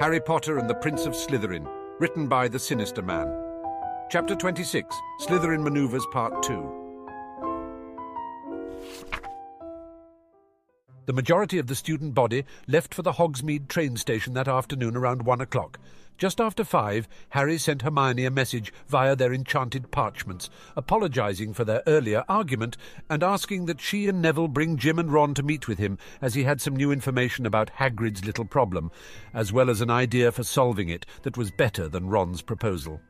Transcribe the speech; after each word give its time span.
Harry 0.00 0.18
Potter 0.18 0.56
and 0.56 0.70
the 0.70 0.74
Prince 0.76 1.04
of 1.04 1.12
Slytherin, 1.12 1.66
written 1.98 2.26
by 2.26 2.48
the 2.48 2.58
Sinister 2.58 3.02
Man. 3.02 3.30
Chapter 4.10 4.34
26 4.34 4.96
Slytherin 5.20 5.62
Maneuvers 5.62 6.06
Part 6.10 6.42
2. 6.42 6.79
The 11.10 11.16
majority 11.16 11.58
of 11.58 11.66
the 11.66 11.74
student 11.74 12.14
body 12.14 12.44
left 12.68 12.94
for 12.94 13.02
the 13.02 13.14
Hogsmeade 13.14 13.66
train 13.66 13.96
station 13.96 14.34
that 14.34 14.46
afternoon 14.46 14.96
around 14.96 15.22
one 15.22 15.40
o'clock. 15.40 15.80
Just 16.18 16.40
after 16.40 16.62
five, 16.62 17.08
Harry 17.30 17.58
sent 17.58 17.82
Hermione 17.82 18.26
a 18.26 18.30
message 18.30 18.72
via 18.86 19.16
their 19.16 19.32
enchanted 19.32 19.90
parchments, 19.90 20.50
apologising 20.76 21.52
for 21.52 21.64
their 21.64 21.82
earlier 21.88 22.22
argument 22.28 22.76
and 23.08 23.24
asking 23.24 23.66
that 23.66 23.80
she 23.80 24.06
and 24.06 24.22
Neville 24.22 24.46
bring 24.46 24.76
Jim 24.76 25.00
and 25.00 25.12
Ron 25.12 25.34
to 25.34 25.42
meet 25.42 25.66
with 25.66 25.80
him, 25.80 25.98
as 26.22 26.34
he 26.34 26.44
had 26.44 26.60
some 26.60 26.76
new 26.76 26.92
information 26.92 27.44
about 27.44 27.70
Hagrid's 27.70 28.24
little 28.24 28.44
problem, 28.44 28.92
as 29.34 29.52
well 29.52 29.68
as 29.68 29.80
an 29.80 29.90
idea 29.90 30.30
for 30.30 30.44
solving 30.44 30.88
it 30.88 31.06
that 31.22 31.36
was 31.36 31.50
better 31.50 31.88
than 31.88 32.08
Ron's 32.08 32.40
proposal. 32.40 33.00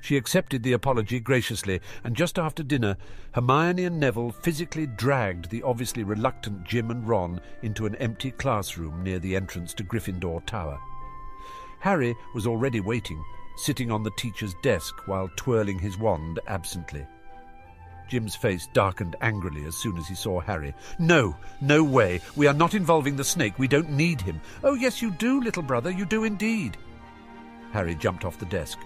She 0.00 0.16
accepted 0.16 0.62
the 0.62 0.72
apology 0.72 1.20
graciously, 1.20 1.80
and 2.04 2.16
just 2.16 2.38
after 2.38 2.62
dinner, 2.62 2.96
Hermione 3.32 3.84
and 3.84 4.00
Neville 4.00 4.30
physically 4.30 4.86
dragged 4.86 5.50
the 5.50 5.62
obviously 5.62 6.04
reluctant 6.04 6.64
Jim 6.64 6.90
and 6.90 7.06
Ron 7.06 7.40
into 7.62 7.86
an 7.86 7.96
empty 7.96 8.30
classroom 8.30 9.02
near 9.02 9.18
the 9.18 9.36
entrance 9.36 9.74
to 9.74 9.84
Gryffindor 9.84 10.44
Tower. 10.46 10.78
Harry 11.80 12.14
was 12.34 12.46
already 12.46 12.80
waiting, 12.80 13.22
sitting 13.56 13.90
on 13.90 14.02
the 14.02 14.10
teacher's 14.16 14.54
desk 14.62 15.06
while 15.06 15.30
twirling 15.36 15.78
his 15.78 15.98
wand 15.98 16.40
absently. 16.46 17.06
Jim's 18.08 18.36
face 18.36 18.68
darkened 18.72 19.16
angrily 19.20 19.64
as 19.64 19.76
soon 19.76 19.96
as 19.98 20.06
he 20.06 20.14
saw 20.14 20.40
Harry. 20.40 20.74
No, 20.98 21.36
no 21.60 21.82
way. 21.82 22.20
We 22.36 22.46
are 22.46 22.54
not 22.54 22.74
involving 22.74 23.16
the 23.16 23.24
snake. 23.24 23.58
We 23.58 23.68
don't 23.68 23.90
need 23.90 24.20
him. 24.20 24.40
Oh, 24.62 24.74
yes, 24.74 25.02
you 25.02 25.10
do, 25.10 25.40
little 25.40 25.62
brother. 25.62 25.90
You 25.90 26.04
do 26.04 26.24
indeed. 26.24 26.76
Harry 27.72 27.94
jumped 27.96 28.24
off 28.24 28.38
the 28.38 28.46
desk 28.46 28.78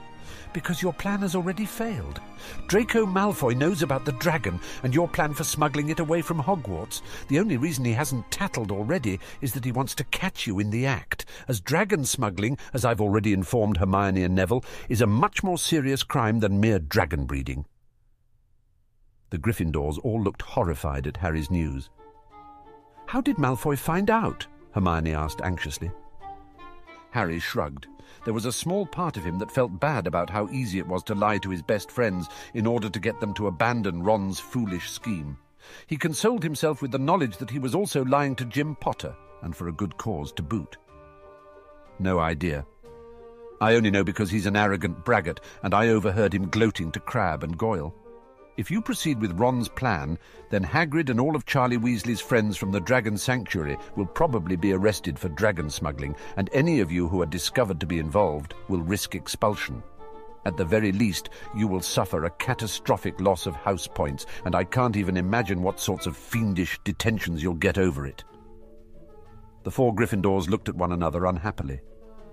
because 0.53 0.83
your 0.83 0.93
plan 0.93 1.21
has 1.21 1.35
already 1.35 1.65
failed. 1.65 2.21
Draco 2.67 3.07
Malfoy 3.07 3.57
knows 3.57 3.83
about 3.83 4.05
the 4.05 4.13
dragon 4.13 4.61
and 4.83 4.95
your 4.95 5.09
plan 5.09 5.35
for 5.35 5.45
smuggling 5.45 5.89
it 5.91 6.01
away 6.01 6.23
from 6.23 6.43
Hogwarts. 6.43 7.03
The 7.29 7.39
only 7.39 7.57
reason 7.57 7.85
he 7.85 7.93
hasn't 7.93 8.31
tattled 8.31 8.71
already 8.71 9.21
is 9.41 9.53
that 9.53 9.65
he 9.65 9.73
wants 9.73 9.95
to 9.97 10.05
catch 10.05 10.47
you 10.47 10.59
in 10.59 10.71
the 10.71 10.87
act, 10.87 11.25
as 11.49 11.61
dragon 11.61 12.05
smuggling, 12.05 12.59
as 12.73 12.85
I've 12.85 13.01
already 13.01 13.33
informed 13.33 13.77
Hermione 13.77 14.25
and 14.25 14.35
Neville, 14.35 14.65
is 14.89 15.01
a 15.01 15.07
much 15.07 15.43
more 15.43 15.59
serious 15.59 16.03
crime 16.03 16.41
than 16.41 16.61
mere 16.61 16.79
dragon 16.79 17.25
breeding. 17.27 17.67
The 19.31 19.39
Gryffindors 19.39 19.99
all 20.03 20.21
looked 20.21 20.43
horrified 20.43 21.07
at 21.07 21.19
Harry's 21.19 21.51
news. 21.51 21.89
How 23.07 23.21
did 23.21 23.37
Malfoy 23.37 23.79
find 23.79 24.11
out? 24.11 24.47
Hermione 24.73 25.15
asked 25.15 25.41
anxiously. 25.43 25.91
Harry 27.11 27.39
shrugged. 27.39 27.87
There 28.25 28.35
was 28.35 28.45
a 28.45 28.53
small 28.53 28.87
part 28.87 29.17
of 29.17 29.25
him 29.25 29.39
that 29.39 29.51
felt 29.51 29.81
bad 29.81 30.07
about 30.07 30.31
how 30.31 30.49
easy 30.49 30.79
it 30.79 30.87
was 30.87 31.03
to 31.05 31.15
lie 31.15 31.39
to 31.39 31.51
his 31.51 31.63
best 31.63 31.91
friends 31.91 32.29
in 32.55 32.67
order 32.67 32.91
to 32.91 33.01
get 33.01 33.21
them 33.21 33.35
to 33.35 33.47
abandon 33.47 34.03
Ron's 34.03 34.39
foolish 34.39 34.91
scheme. 34.91 35.37
He 35.87 35.97
consoled 35.97 36.43
himself 36.43 36.83
with 36.83 36.91
the 36.91 36.99
knowledge 36.99 37.37
that 37.39 37.51
he 37.51 37.59
was 37.59 37.75
also 37.75 38.05
lying 38.05 38.35
to 38.37 38.45
Jim 38.45 38.75
Potter, 38.77 39.15
and 39.43 39.57
for 39.57 39.69
a 39.69 39.73
good 39.73 39.97
cause 39.97 40.33
to 40.33 40.43
boot. 40.43 40.77
No 41.99 42.19
idea. 42.19 42.67
I 43.61 43.75
only 43.75 43.91
know 43.91 44.05
because 44.05 44.31
he's 44.31 44.47
an 44.47 44.57
arrogant 44.57 45.05
braggart, 45.05 45.41
and 45.63 45.75
I 45.75 45.89
overheard 45.89 46.35
him 46.35 46.49
gloating 46.49 46.91
to 46.93 47.01
Crabbe 47.01 47.45
and 47.45 47.59
Goyle. 47.59 47.95
If 48.57 48.71
you 48.71 48.83
proceed 48.83 49.21
with 49.21 49.39
Ron's 49.39 49.69
plan, 49.69 50.19
then 50.51 50.65
Hagrid 50.65 51.09
and 51.09 51.21
all 51.21 51.37
of 51.37 51.47
Charlie 51.47 51.79
Weasley's 51.79 52.21
friends 52.21 52.57
from 52.57 52.73
the 52.73 52.81
Dragon 52.81 53.17
Sanctuary 53.17 53.79
will 53.97 54.07
probably 54.07 54.57
be 54.57 54.73
arrested 54.73 55.19
for 55.19 55.29
dragon 55.31 55.71
smuggling, 55.71 56.15
and 56.37 56.51
any 56.53 56.81
of 56.81 56.93
you 56.93 57.09
who 57.09 57.23
are 57.23 57.27
discovered 57.27 57.81
to 57.81 57.87
be 57.87 57.99
involved 57.99 58.55
will 58.69 58.83
risk 58.83 59.15
expulsion. 59.15 59.83
At 60.47 60.57
the 60.57 60.65
very 60.65 60.91
least, 60.91 61.31
you 61.55 61.69
will 61.69 61.81
suffer 61.81 62.25
a 62.25 62.31
catastrophic 62.31 63.21
loss 63.21 63.47
of 63.47 63.55
house 63.55 63.87
points, 63.87 64.27
and 64.45 64.55
I 64.55 64.65
can't 64.65 64.97
even 64.97 65.17
imagine 65.17 65.63
what 65.63 65.81
sorts 65.81 66.07
of 66.07 66.17
fiendish 66.17 66.79
detentions 66.83 67.43
you'll 67.43 67.55
get 67.55 67.79
over 67.79 68.07
it. 68.07 68.25
The 69.63 69.71
four 69.71 69.95
Gryffindors 69.95 70.49
looked 70.49 70.69
at 70.69 70.77
one 70.77 70.93
another 70.93 71.27
unhappily. 71.27 71.81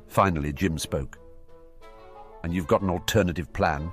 Finally, 0.07 0.53
Jim 0.53 0.78
spoke. 0.78 1.19
And 2.44 2.53
you've 2.53 2.67
got 2.67 2.81
an 2.81 2.89
alternative 2.89 3.51
plan? 3.51 3.91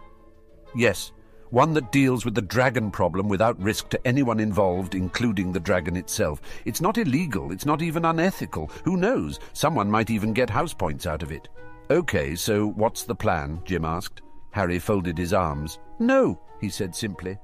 Yes, 0.76 1.12
one 1.54 1.72
that 1.72 1.92
deals 1.92 2.24
with 2.24 2.34
the 2.34 2.42
dragon 2.42 2.90
problem 2.90 3.28
without 3.28 3.56
risk 3.62 3.88
to 3.88 4.04
anyone 4.04 4.40
involved, 4.40 4.96
including 4.96 5.52
the 5.52 5.60
dragon 5.60 5.96
itself. 5.96 6.42
It's 6.64 6.80
not 6.80 6.98
illegal, 6.98 7.52
it's 7.52 7.64
not 7.64 7.80
even 7.80 8.04
unethical. 8.04 8.72
Who 8.84 8.96
knows? 8.96 9.38
Someone 9.52 9.88
might 9.88 10.10
even 10.10 10.32
get 10.32 10.50
house 10.50 10.74
points 10.74 11.06
out 11.06 11.22
of 11.22 11.30
it. 11.30 11.48
Okay, 11.90 12.34
so 12.34 12.66
what's 12.70 13.04
the 13.04 13.14
plan? 13.14 13.60
Jim 13.64 13.84
asked. 13.84 14.20
Harry 14.50 14.80
folded 14.80 15.16
his 15.16 15.32
arms. 15.32 15.78
No, 16.00 16.40
he 16.60 16.68
said 16.68 16.92
simply. 16.92 17.38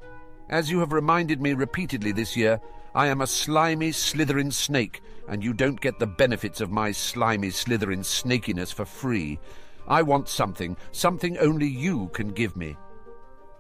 As 0.49 0.69
you 0.69 0.81
have 0.81 0.93
reminded 0.93 1.41
me 1.41 1.53
repeatedly 1.53 2.11
this 2.11 2.37
year, 2.37 2.61
I 2.97 3.07
am 3.07 3.21
a 3.21 3.29
slimy 3.29 3.93
Slytherin 3.93 4.53
snake, 4.53 5.03
and 5.29 5.45
you 5.45 5.53
don't 5.53 5.81
get 5.81 6.01
the 6.01 6.09
benefits 6.09 6.61
of 6.61 6.73
my 6.73 6.91
slimy 6.91 7.51
Slytherin 7.51 8.01
snakiness 8.01 8.75
for 8.75 8.85
free. 8.85 9.39
I 9.87 10.03
want 10.03 10.29
something, 10.29 10.77
something 10.91 11.39
only 11.39 11.69
you 11.69 12.09
can 12.09 12.33
give 12.33 12.57
me. 12.57 12.77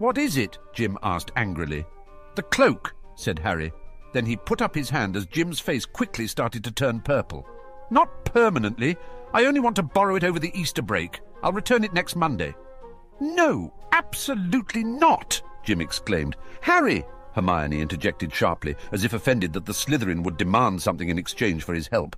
What 0.01 0.17
is 0.17 0.39
it? 0.39 0.59
Jim 0.73 0.97
asked 1.03 1.31
angrily. 1.37 1.85
The 2.35 2.43
cloak, 2.43 2.95
said 3.17 3.39
Harry. 3.39 3.71
Then 4.15 4.25
he 4.25 4.35
put 4.35 4.63
up 4.63 4.75
his 4.75 4.89
hand 4.89 5.15
as 5.15 5.27
Jim's 5.27 5.61
face 5.61 5.85
quickly 5.85 6.27
started 6.27 6.65
to 6.65 6.73
turn 6.73 7.01
purple. 7.01 7.47
Not 7.91 8.25
permanently. 8.25 8.97
I 9.35 9.45
only 9.45 9.61
want 9.61 9.77
to 9.77 9.83
borrow 9.83 10.17
it 10.17 10.25
over 10.25 10.39
the 10.39 10.59
Easter 10.59 10.81
break. 10.81 11.21
I'll 11.43 11.53
return 11.53 11.85
it 11.85 11.93
next 11.93 12.17
Monday. 12.17 12.55
No, 13.21 13.75
absolutely 13.93 14.85
not, 14.85 15.43
Jim 15.65 15.83
exclaimed. 15.83 16.35
Harry! 16.63 17.05
Hermione 17.35 17.83
interjected 17.83 18.33
sharply, 18.33 18.77
as 18.93 19.05
if 19.05 19.13
offended 19.13 19.53
that 19.53 19.67
the 19.67 19.75
Slytherin 19.75 20.23
would 20.23 20.39
demand 20.39 20.81
something 20.81 21.11
in 21.11 21.19
exchange 21.19 21.63
for 21.63 21.75
his 21.75 21.89
help. 21.89 22.17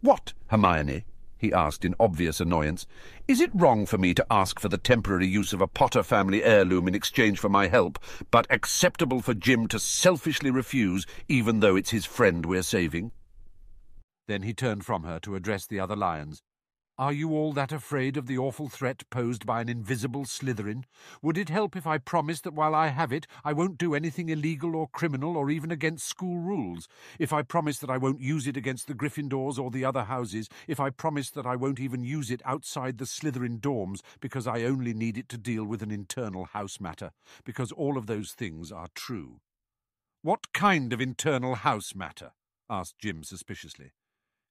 What, 0.00 0.32
Hermione? 0.46 1.04
He 1.40 1.52
asked 1.52 1.86
in 1.86 1.94
obvious 1.98 2.38
annoyance. 2.38 2.86
Is 3.26 3.40
it 3.40 3.50
wrong 3.54 3.86
for 3.86 3.96
me 3.96 4.12
to 4.12 4.26
ask 4.30 4.60
for 4.60 4.68
the 4.68 4.76
temporary 4.76 5.26
use 5.26 5.54
of 5.54 5.62
a 5.62 5.66
Potter 5.66 6.02
family 6.02 6.44
heirloom 6.44 6.86
in 6.86 6.94
exchange 6.94 7.38
for 7.38 7.48
my 7.48 7.66
help, 7.66 7.98
but 8.30 8.46
acceptable 8.50 9.22
for 9.22 9.32
Jim 9.32 9.66
to 9.68 9.78
selfishly 9.78 10.50
refuse, 10.50 11.06
even 11.28 11.60
though 11.60 11.76
it's 11.76 11.90
his 11.90 12.04
friend 12.04 12.44
we're 12.44 12.62
saving? 12.62 13.10
Then 14.28 14.42
he 14.42 14.52
turned 14.52 14.84
from 14.84 15.04
her 15.04 15.18
to 15.20 15.34
address 15.34 15.66
the 15.66 15.80
other 15.80 15.96
lions. 15.96 16.42
Are 17.00 17.14
you 17.14 17.30
all 17.30 17.54
that 17.54 17.72
afraid 17.72 18.18
of 18.18 18.26
the 18.26 18.36
awful 18.36 18.68
threat 18.68 19.08
posed 19.08 19.46
by 19.46 19.62
an 19.62 19.70
invisible 19.70 20.26
Slytherin? 20.26 20.84
Would 21.22 21.38
it 21.38 21.48
help 21.48 21.74
if 21.74 21.86
I 21.86 21.96
promised 21.96 22.44
that 22.44 22.52
while 22.52 22.74
I 22.74 22.88
have 22.88 23.10
it, 23.10 23.26
I 23.42 23.54
won't 23.54 23.78
do 23.78 23.94
anything 23.94 24.28
illegal 24.28 24.76
or 24.76 24.86
criminal 24.86 25.34
or 25.34 25.48
even 25.48 25.70
against 25.70 26.06
school 26.06 26.36
rules? 26.36 26.88
If 27.18 27.32
I 27.32 27.40
promise 27.40 27.78
that 27.78 27.88
I 27.88 27.96
won't 27.96 28.20
use 28.20 28.46
it 28.46 28.54
against 28.54 28.86
the 28.86 28.92
Gryffindors 28.92 29.58
or 29.58 29.70
the 29.70 29.82
other 29.82 30.04
houses? 30.04 30.50
If 30.68 30.78
I 30.78 30.90
promise 30.90 31.30
that 31.30 31.46
I 31.46 31.56
won't 31.56 31.80
even 31.80 32.04
use 32.04 32.30
it 32.30 32.42
outside 32.44 32.98
the 32.98 33.06
Slytherin 33.06 33.60
dorms 33.60 34.00
because 34.20 34.46
I 34.46 34.64
only 34.64 34.92
need 34.92 35.16
it 35.16 35.30
to 35.30 35.38
deal 35.38 35.64
with 35.64 35.82
an 35.82 35.90
internal 35.90 36.44
house 36.44 36.80
matter? 36.80 37.12
Because 37.44 37.72
all 37.72 37.96
of 37.96 38.08
those 38.08 38.32
things 38.32 38.70
are 38.70 38.88
true. 38.94 39.40
What 40.20 40.52
kind 40.52 40.92
of 40.92 41.00
internal 41.00 41.54
house 41.54 41.94
matter? 41.94 42.32
asked 42.68 42.98
Jim 42.98 43.24
suspiciously. 43.24 43.92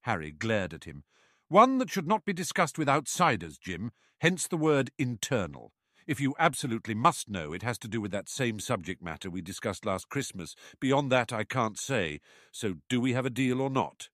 Harry 0.01 0.31
glared 0.31 0.73
at 0.73 0.85
him. 0.85 1.03
One 1.49 1.79
that 1.79 1.89
should 1.89 2.07
not 2.07 2.25
be 2.25 2.33
discussed 2.33 2.77
with 2.77 2.87
outsiders, 2.87 3.57
Jim, 3.57 3.91
hence 4.19 4.47
the 4.47 4.55
word 4.55 4.91
internal. 4.99 5.73
If 6.05 6.21
you 6.21 6.35
absolutely 6.37 6.93
must 6.93 7.27
know, 7.27 7.53
it 7.53 7.63
has 7.63 7.79
to 7.79 7.87
do 7.87 7.99
with 7.99 8.11
that 8.11 8.29
same 8.29 8.59
subject 8.59 9.01
matter 9.01 9.31
we 9.31 9.41
discussed 9.41 9.83
last 9.83 10.09
Christmas. 10.09 10.55
Beyond 10.79 11.11
that, 11.11 11.33
I 11.33 11.43
can't 11.43 11.79
say. 11.79 12.19
So 12.51 12.75
do 12.87 13.01
we 13.01 13.13
have 13.13 13.25
a 13.25 13.31
deal 13.31 13.61
or 13.61 13.71
not? 13.71 14.09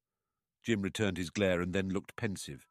Jim 0.64 0.82
returned 0.82 1.18
his 1.18 1.30
glare 1.30 1.60
and 1.60 1.74
then 1.74 1.90
looked 1.90 2.16
pensive. 2.16 2.68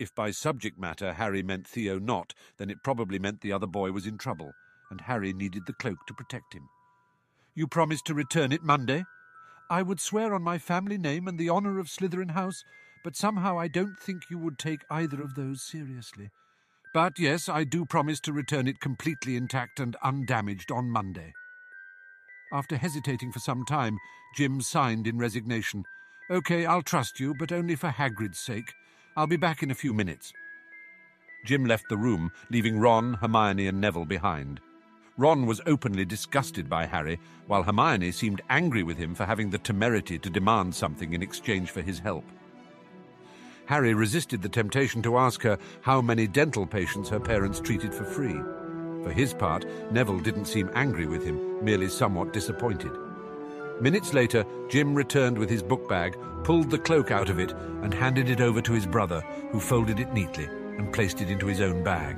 If 0.00 0.12
by 0.16 0.32
subject 0.32 0.80
matter 0.80 1.12
Harry 1.12 1.44
meant 1.44 1.68
Theo 1.68 2.00
Nott, 2.00 2.34
then 2.56 2.70
it 2.70 2.82
probably 2.82 3.20
meant 3.20 3.40
the 3.40 3.52
other 3.52 3.68
boy 3.68 3.92
was 3.92 4.06
in 4.06 4.18
trouble, 4.18 4.50
and 4.90 5.00
Harry 5.02 5.32
needed 5.32 5.62
the 5.66 5.74
cloak 5.74 5.98
to 6.08 6.14
protect 6.14 6.54
him. 6.54 6.68
You 7.54 7.68
promised 7.68 8.06
to 8.06 8.14
return 8.14 8.50
it 8.50 8.64
Monday? 8.64 9.04
I 9.70 9.82
would 9.82 10.00
swear 10.00 10.34
on 10.34 10.42
my 10.42 10.58
family 10.58 10.98
name 10.98 11.28
and 11.28 11.38
the 11.38 11.50
honour 11.50 11.78
of 11.78 11.86
Slytherin 11.86 12.32
House 12.32 12.64
but 13.08 13.16
somehow 13.16 13.58
I 13.58 13.68
don't 13.68 13.98
think 13.98 14.24
you 14.28 14.36
would 14.36 14.58
take 14.58 14.84
either 14.90 15.22
of 15.22 15.34
those 15.34 15.62
seriously. 15.62 16.28
But 16.92 17.18
yes, 17.18 17.48
I 17.48 17.64
do 17.64 17.86
promise 17.86 18.20
to 18.20 18.34
return 18.34 18.68
it 18.68 18.80
completely 18.80 19.34
intact 19.34 19.80
and 19.80 19.96
undamaged 20.02 20.70
on 20.70 20.90
Monday. 20.90 21.32
After 22.52 22.76
hesitating 22.76 23.32
for 23.32 23.38
some 23.38 23.64
time, 23.64 23.96
Jim 24.36 24.60
signed 24.60 25.06
in 25.06 25.16
resignation. 25.16 25.84
OK, 26.28 26.66
I'll 26.66 26.82
trust 26.82 27.18
you, 27.18 27.34
but 27.38 27.50
only 27.50 27.76
for 27.76 27.88
Hagrid's 27.88 28.40
sake. 28.40 28.74
I'll 29.16 29.26
be 29.26 29.38
back 29.38 29.62
in 29.62 29.70
a 29.70 29.74
few 29.74 29.94
minutes. 29.94 30.30
Jim 31.46 31.64
left 31.64 31.88
the 31.88 31.96
room, 31.96 32.30
leaving 32.50 32.78
Ron, 32.78 33.14
Hermione, 33.14 33.68
and 33.68 33.80
Neville 33.80 34.04
behind. 34.04 34.60
Ron 35.16 35.46
was 35.46 35.62
openly 35.64 36.04
disgusted 36.04 36.68
by 36.68 36.84
Harry, 36.84 37.18
while 37.46 37.62
Hermione 37.62 38.12
seemed 38.12 38.42
angry 38.50 38.82
with 38.82 38.98
him 38.98 39.14
for 39.14 39.24
having 39.24 39.48
the 39.48 39.56
temerity 39.56 40.18
to 40.18 40.28
demand 40.28 40.74
something 40.74 41.14
in 41.14 41.22
exchange 41.22 41.70
for 41.70 41.80
his 41.80 42.00
help. 42.00 42.26
Harry 43.68 43.92
resisted 43.92 44.40
the 44.40 44.48
temptation 44.48 45.02
to 45.02 45.18
ask 45.18 45.42
her 45.42 45.58
how 45.82 46.00
many 46.00 46.26
dental 46.26 46.64
patients 46.64 47.10
her 47.10 47.20
parents 47.20 47.60
treated 47.60 47.92
for 47.92 48.02
free. 48.02 48.40
For 49.04 49.12
his 49.12 49.34
part, 49.34 49.66
Neville 49.92 50.20
didn't 50.20 50.46
seem 50.46 50.70
angry 50.74 51.06
with 51.06 51.22
him, 51.22 51.62
merely 51.62 51.90
somewhat 51.90 52.32
disappointed. 52.32 52.90
Minutes 53.78 54.14
later, 54.14 54.42
Jim 54.70 54.94
returned 54.94 55.36
with 55.36 55.50
his 55.50 55.62
book 55.62 55.86
bag, 55.86 56.16
pulled 56.44 56.70
the 56.70 56.78
cloak 56.78 57.10
out 57.10 57.28
of 57.28 57.38
it, 57.38 57.52
and 57.82 57.92
handed 57.92 58.30
it 58.30 58.40
over 58.40 58.62
to 58.62 58.72
his 58.72 58.86
brother, 58.86 59.20
who 59.52 59.60
folded 59.60 60.00
it 60.00 60.14
neatly 60.14 60.46
and 60.46 60.90
placed 60.90 61.20
it 61.20 61.28
into 61.28 61.44
his 61.44 61.60
own 61.60 61.84
bag. 61.84 62.16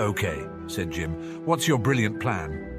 OK, 0.00 0.48
said 0.66 0.90
Jim. 0.90 1.12
What's 1.44 1.68
your 1.68 1.78
brilliant 1.78 2.18
plan? 2.18 2.77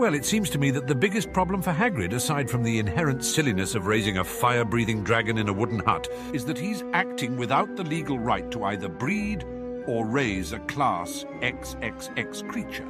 Well, 0.00 0.14
it 0.14 0.24
seems 0.24 0.48
to 0.50 0.58
me 0.58 0.70
that 0.70 0.86
the 0.86 0.94
biggest 0.94 1.30
problem 1.30 1.60
for 1.60 1.74
Hagrid, 1.74 2.14
aside 2.14 2.48
from 2.48 2.62
the 2.62 2.78
inherent 2.78 3.22
silliness 3.22 3.74
of 3.74 3.86
raising 3.86 4.16
a 4.16 4.24
fire-breathing 4.24 5.04
dragon 5.04 5.36
in 5.36 5.50
a 5.50 5.52
wooden 5.52 5.80
hut, 5.80 6.08
is 6.32 6.46
that 6.46 6.56
he's 6.56 6.82
acting 6.94 7.36
without 7.36 7.76
the 7.76 7.84
legal 7.84 8.18
right 8.18 8.50
to 8.50 8.64
either 8.64 8.88
breed 8.88 9.44
or 9.86 10.06
raise 10.06 10.54
a 10.54 10.58
class 10.60 11.26
XXX 11.42 12.48
creature. 12.48 12.88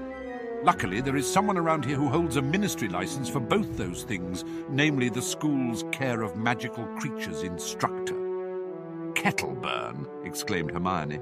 Luckily, 0.62 1.00
there 1.00 1.16
is 1.16 1.28
someone 1.28 1.58
around 1.58 1.84
here 1.84 1.96
who 1.96 2.08
holds 2.08 2.36
a 2.36 2.42
ministry 2.42 2.86
license 2.86 3.28
for 3.28 3.40
both 3.40 3.76
those 3.76 4.04
things, 4.04 4.44
namely 4.68 5.08
the 5.08 5.20
school's 5.20 5.82
Care 5.90 6.22
of 6.22 6.36
Magical 6.36 6.86
Creatures 7.00 7.42
instructor. 7.42 8.14
Kettleburn, 9.14 10.06
exclaimed 10.24 10.70
Hermione. 10.70 11.18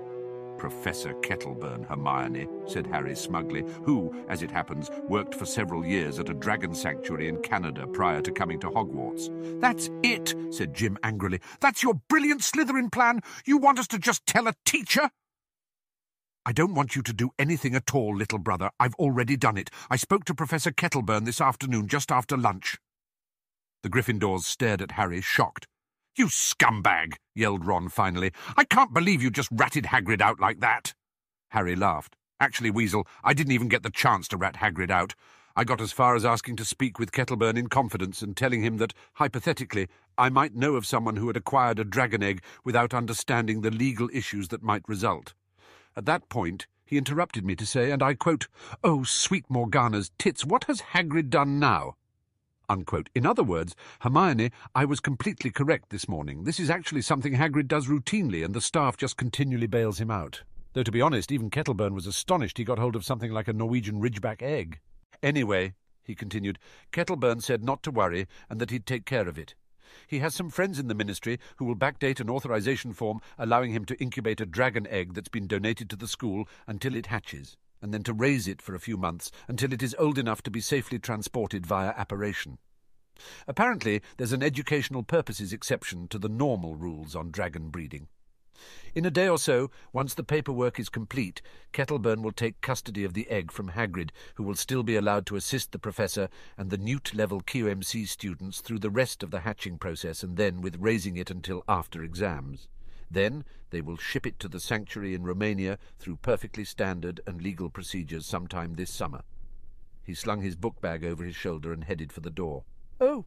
Professor 0.58 1.14
Kettleburn, 1.14 1.86
Hermione, 1.88 2.48
said 2.66 2.86
Harry 2.88 3.14
smugly, 3.14 3.64
who, 3.84 4.14
as 4.28 4.42
it 4.42 4.50
happens, 4.50 4.90
worked 5.08 5.34
for 5.34 5.46
several 5.46 5.86
years 5.86 6.18
at 6.18 6.28
a 6.28 6.34
dragon 6.34 6.74
sanctuary 6.74 7.28
in 7.28 7.40
Canada 7.42 7.86
prior 7.86 8.20
to 8.20 8.32
coming 8.32 8.58
to 8.60 8.70
Hogwarts. 8.70 9.30
That's 9.60 9.88
it, 10.02 10.34
said 10.50 10.74
Jim 10.74 10.98
angrily. 11.02 11.40
That's 11.60 11.82
your 11.82 11.94
brilliant 12.08 12.42
Slytherin 12.42 12.90
plan. 12.90 13.20
You 13.46 13.58
want 13.58 13.78
us 13.78 13.86
to 13.88 13.98
just 13.98 14.26
tell 14.26 14.48
a 14.48 14.54
teacher? 14.64 15.10
I 16.44 16.52
don't 16.52 16.74
want 16.74 16.96
you 16.96 17.02
to 17.02 17.12
do 17.12 17.30
anything 17.38 17.74
at 17.74 17.94
all, 17.94 18.16
little 18.16 18.38
brother. 18.38 18.70
I've 18.80 18.94
already 18.94 19.36
done 19.36 19.58
it. 19.58 19.70
I 19.90 19.96
spoke 19.96 20.24
to 20.24 20.34
Professor 20.34 20.70
Kettleburn 20.70 21.24
this 21.24 21.40
afternoon, 21.40 21.88
just 21.88 22.10
after 22.10 22.36
lunch. 22.36 22.78
The 23.82 23.90
Gryffindors 23.90 24.44
stared 24.44 24.82
at 24.82 24.92
Harry, 24.92 25.20
shocked. 25.20 25.66
You 26.18 26.26
scumbag, 26.26 27.14
yelled 27.36 27.64
Ron 27.64 27.88
finally. 27.88 28.32
I 28.56 28.64
can't 28.64 28.92
believe 28.92 29.22
you 29.22 29.30
just 29.30 29.50
ratted 29.52 29.84
Hagrid 29.84 30.20
out 30.20 30.40
like 30.40 30.58
that. 30.58 30.92
Harry 31.50 31.76
laughed. 31.76 32.16
Actually, 32.40 32.72
Weasel, 32.72 33.06
I 33.22 33.34
didn't 33.34 33.52
even 33.52 33.68
get 33.68 33.84
the 33.84 33.90
chance 33.90 34.26
to 34.28 34.36
rat 34.36 34.56
Hagrid 34.56 34.90
out. 34.90 35.14
I 35.54 35.62
got 35.62 35.80
as 35.80 35.92
far 35.92 36.16
as 36.16 36.24
asking 36.24 36.56
to 36.56 36.64
speak 36.64 36.98
with 36.98 37.12
Kettleburn 37.12 37.56
in 37.56 37.68
confidence 37.68 38.20
and 38.20 38.36
telling 38.36 38.64
him 38.64 38.78
that, 38.78 38.94
hypothetically, 39.14 39.86
I 40.18 40.28
might 40.28 40.56
know 40.56 40.74
of 40.74 40.86
someone 40.86 41.14
who 41.14 41.28
had 41.28 41.36
acquired 41.36 41.78
a 41.78 41.84
dragon 41.84 42.24
egg 42.24 42.42
without 42.64 42.92
understanding 42.92 43.60
the 43.60 43.70
legal 43.70 44.10
issues 44.12 44.48
that 44.48 44.60
might 44.60 44.88
result. 44.88 45.34
At 45.96 46.06
that 46.06 46.28
point, 46.28 46.66
he 46.84 46.98
interrupted 46.98 47.44
me 47.44 47.54
to 47.54 47.64
say, 47.64 47.92
and 47.92 48.02
I 48.02 48.14
quote, 48.14 48.48
Oh, 48.82 49.04
sweet 49.04 49.44
Morgana's 49.48 50.10
tits, 50.18 50.44
what 50.44 50.64
has 50.64 50.80
Hagrid 50.80 51.30
done 51.30 51.60
now? 51.60 51.94
Unquote. 52.68 53.08
In 53.14 53.24
other 53.24 53.42
words, 53.42 53.74
Hermione, 54.00 54.50
I 54.74 54.84
was 54.84 55.00
completely 55.00 55.50
correct 55.50 55.88
this 55.88 56.08
morning. 56.08 56.44
This 56.44 56.60
is 56.60 56.68
actually 56.68 57.00
something 57.00 57.34
Hagrid 57.34 57.66
does 57.66 57.86
routinely, 57.86 58.44
and 58.44 58.54
the 58.54 58.60
staff 58.60 58.96
just 58.96 59.16
continually 59.16 59.66
bails 59.66 60.00
him 60.00 60.10
out. 60.10 60.42
Though, 60.74 60.82
to 60.82 60.92
be 60.92 61.00
honest, 61.00 61.32
even 61.32 61.48
Kettleburn 61.48 61.94
was 61.94 62.06
astonished 62.06 62.58
he 62.58 62.64
got 62.64 62.78
hold 62.78 62.94
of 62.94 63.06
something 63.06 63.32
like 63.32 63.48
a 63.48 63.54
Norwegian 63.54 64.02
ridgeback 64.02 64.42
egg. 64.42 64.80
Anyway, 65.22 65.74
he 66.04 66.14
continued, 66.14 66.58
Kettleburn 66.92 67.42
said 67.42 67.64
not 67.64 67.82
to 67.84 67.90
worry, 67.90 68.26
and 68.50 68.60
that 68.60 68.70
he'd 68.70 68.86
take 68.86 69.06
care 69.06 69.26
of 69.26 69.38
it. 69.38 69.54
He 70.06 70.18
has 70.18 70.34
some 70.34 70.50
friends 70.50 70.78
in 70.78 70.88
the 70.88 70.94
ministry 70.94 71.38
who 71.56 71.64
will 71.64 71.74
backdate 71.74 72.20
an 72.20 72.28
authorization 72.28 72.92
form 72.92 73.20
allowing 73.38 73.72
him 73.72 73.86
to 73.86 73.98
incubate 74.00 74.42
a 74.42 74.46
dragon 74.46 74.86
egg 74.88 75.14
that's 75.14 75.30
been 75.30 75.46
donated 75.46 75.88
to 75.90 75.96
the 75.96 76.06
school 76.06 76.46
until 76.66 76.94
it 76.94 77.06
hatches, 77.06 77.56
and 77.80 77.92
then 77.92 78.02
to 78.02 78.12
raise 78.12 78.48
it 78.48 78.62
for 78.62 78.74
a 78.74 78.80
few 78.80 78.96
months 78.96 79.30
until 79.46 79.72
it 79.72 79.82
is 79.82 79.96
old 79.98 80.18
enough 80.18 80.42
to 80.42 80.50
be 80.50 80.60
safely 80.60 80.98
transported 80.98 81.66
via 81.66 81.94
apparition. 81.96 82.58
Apparently, 83.46 84.00
there's 84.16 84.32
an 84.32 84.42
educational 84.42 85.02
purposes 85.02 85.52
exception 85.52 86.08
to 86.08 86.18
the 86.18 86.28
normal 86.28 86.76
rules 86.76 87.16
on 87.16 87.30
dragon 87.30 87.68
breeding. 87.68 88.08
In 88.94 89.04
a 89.04 89.10
day 89.10 89.28
or 89.28 89.38
so, 89.38 89.70
once 89.92 90.14
the 90.14 90.24
paperwork 90.24 90.80
is 90.80 90.88
complete, 90.88 91.40
Kettleburn 91.72 92.22
will 92.22 92.32
take 92.32 92.60
custody 92.60 93.04
of 93.04 93.14
the 93.14 93.28
egg 93.30 93.52
from 93.52 93.70
Hagrid, 93.70 94.10
who 94.34 94.42
will 94.42 94.56
still 94.56 94.82
be 94.82 94.96
allowed 94.96 95.26
to 95.26 95.36
assist 95.36 95.70
the 95.70 95.78
Professor 95.78 96.28
and 96.56 96.70
the 96.70 96.78
Newt-level 96.78 97.42
QMC 97.42 98.08
students 98.08 98.60
through 98.60 98.80
the 98.80 98.90
rest 98.90 99.22
of 99.22 99.30
the 99.30 99.40
hatching 99.40 99.78
process 99.78 100.22
and 100.22 100.36
then 100.36 100.60
with 100.60 100.80
raising 100.80 101.16
it 101.16 101.30
until 101.30 101.62
after 101.68 102.02
exams. 102.02 102.68
Then 103.10 103.44
they 103.70 103.80
will 103.80 103.96
ship 103.96 104.26
it 104.26 104.38
to 104.40 104.48
the 104.48 104.60
sanctuary 104.60 105.14
in 105.14 105.24
Romania 105.24 105.78
through 105.98 106.16
perfectly 106.16 106.64
standard 106.64 107.20
and 107.26 107.40
legal 107.40 107.70
procedures 107.70 108.26
sometime 108.26 108.74
this 108.74 108.92
summer. 108.92 109.22
He 110.02 110.14
slung 110.14 110.42
his 110.42 110.56
book 110.56 110.80
bag 110.80 111.04
over 111.04 111.24
his 111.24 111.36
shoulder 111.36 111.72
and 111.72 111.84
headed 111.84 112.12
for 112.12 112.20
the 112.20 112.30
door. 112.30 112.64
Oh, 113.00 113.26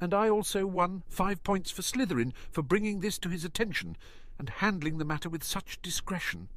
and 0.00 0.14
I 0.14 0.28
also 0.28 0.66
won 0.66 1.02
five 1.08 1.42
points 1.42 1.70
for 1.70 1.82
Slytherin 1.82 2.32
for 2.50 2.62
bringing 2.62 3.00
this 3.00 3.18
to 3.18 3.28
his 3.28 3.44
attention, 3.44 3.96
and 4.38 4.48
handling 4.48 4.98
the 4.98 5.04
matter 5.04 5.28
with 5.28 5.42
such 5.42 5.82
discretion. 5.82 6.48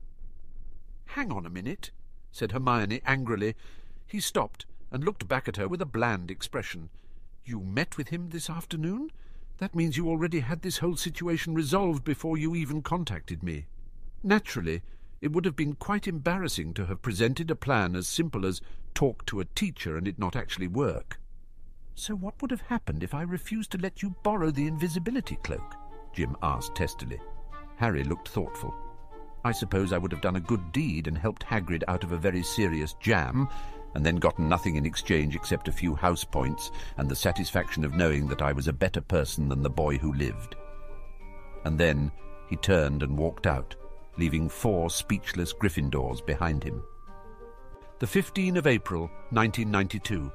Hang 1.08 1.32
on 1.32 1.46
a 1.46 1.50
minute, 1.50 1.92
said 2.32 2.52
Hermione 2.52 3.02
angrily. 3.06 3.56
He 4.06 4.20
stopped 4.20 4.66
and 4.92 5.04
looked 5.04 5.28
back 5.28 5.48
at 5.48 5.58
her 5.58 5.68
with 5.68 5.82
a 5.82 5.86
bland 5.86 6.30
expression. 6.30 6.90
You 7.44 7.60
met 7.60 7.98
with 7.98 8.10
him 8.10 8.30
this 8.30 8.50
afternoon? 8.50 9.12
That 9.62 9.76
means 9.76 9.96
you 9.96 10.10
already 10.10 10.40
had 10.40 10.64
this 10.64 10.80
whole 10.80 10.96
situation 10.96 11.54
resolved 11.54 12.04
before 12.04 12.36
you 12.36 12.56
even 12.56 12.82
contacted 12.82 13.44
me. 13.44 13.68
Naturally, 14.24 14.82
it 15.22 15.32
would 15.32 15.46
have 15.46 15.56
been 15.56 15.76
quite 15.76 16.08
embarrassing 16.08 16.74
to 16.74 16.88
have 16.88 17.04
presented 17.04 17.52
a 17.52 17.56
plan 17.56 17.96
as 17.96 18.08
simple 18.08 18.44
as 18.48 18.60
talk 18.96 19.24
to 19.28 19.40
a 19.40 19.46
teacher 19.46 19.98
and 19.98 20.08
it 20.08 20.18
not 20.18 20.36
actually 20.36 20.68
work. 20.68 21.20
So 21.94 22.16
what 22.16 22.42
would 22.42 22.50
have 22.50 22.62
happened 22.62 23.04
if 23.04 23.14
I 23.14 23.22
refused 23.22 23.72
to 23.74 23.78
let 23.78 24.02
you 24.02 24.16
borrow 24.24 24.50
the 24.50 24.66
invisibility 24.66 25.38
cloak? 25.44 25.76
Jim 26.12 26.36
asked 26.42 26.74
testily. 26.74 27.22
Harry 27.76 28.04
looked 28.04 28.30
thoughtful. 28.30 28.74
I 29.46 29.52
suppose 29.52 29.94
I 29.94 30.00
would 30.00 30.12
have 30.12 30.22
done 30.22 30.38
a 30.38 30.40
good 30.40 30.72
deed 30.72 31.06
and 31.08 31.16
helped 31.16 31.46
Hagrid 31.46 31.84
out 31.88 32.04
of 32.04 32.14
a 32.14 32.18
very 32.18 32.42
serious 32.42 32.96
jam, 33.00 33.48
and 33.94 34.06
then 34.06 34.16
gotten 34.18 34.48
nothing 34.48 34.76
in 34.76 34.86
exchange 34.86 35.36
except 35.36 35.68
a 35.68 35.74
few 35.74 35.96
house 35.96 36.24
points 36.24 36.72
and 36.98 37.10
the 37.10 37.16
satisfaction 37.16 37.84
of 37.84 37.96
knowing 37.96 38.28
that 38.28 38.42
I 38.42 38.52
was 38.52 38.68
a 38.68 38.74
better 38.74 39.02
person 39.02 39.50
than 39.50 39.62
the 39.62 39.70
boy 39.70 39.98
who 39.98 40.14
lived. 40.14 40.56
And 41.66 41.78
then 41.78 42.12
he 42.48 42.56
turned 42.56 43.04
and 43.04 43.18
walked 43.18 43.48
out, 43.48 43.76
leaving 44.18 44.50
four 44.50 44.90
speechless 44.90 45.54
Gryffindors 45.54 46.26
behind 46.26 46.64
him. 46.64 46.84
The 48.00 48.08
15th 48.08 48.58
of 48.58 48.68
April, 48.68 49.02
1992. 49.30 50.32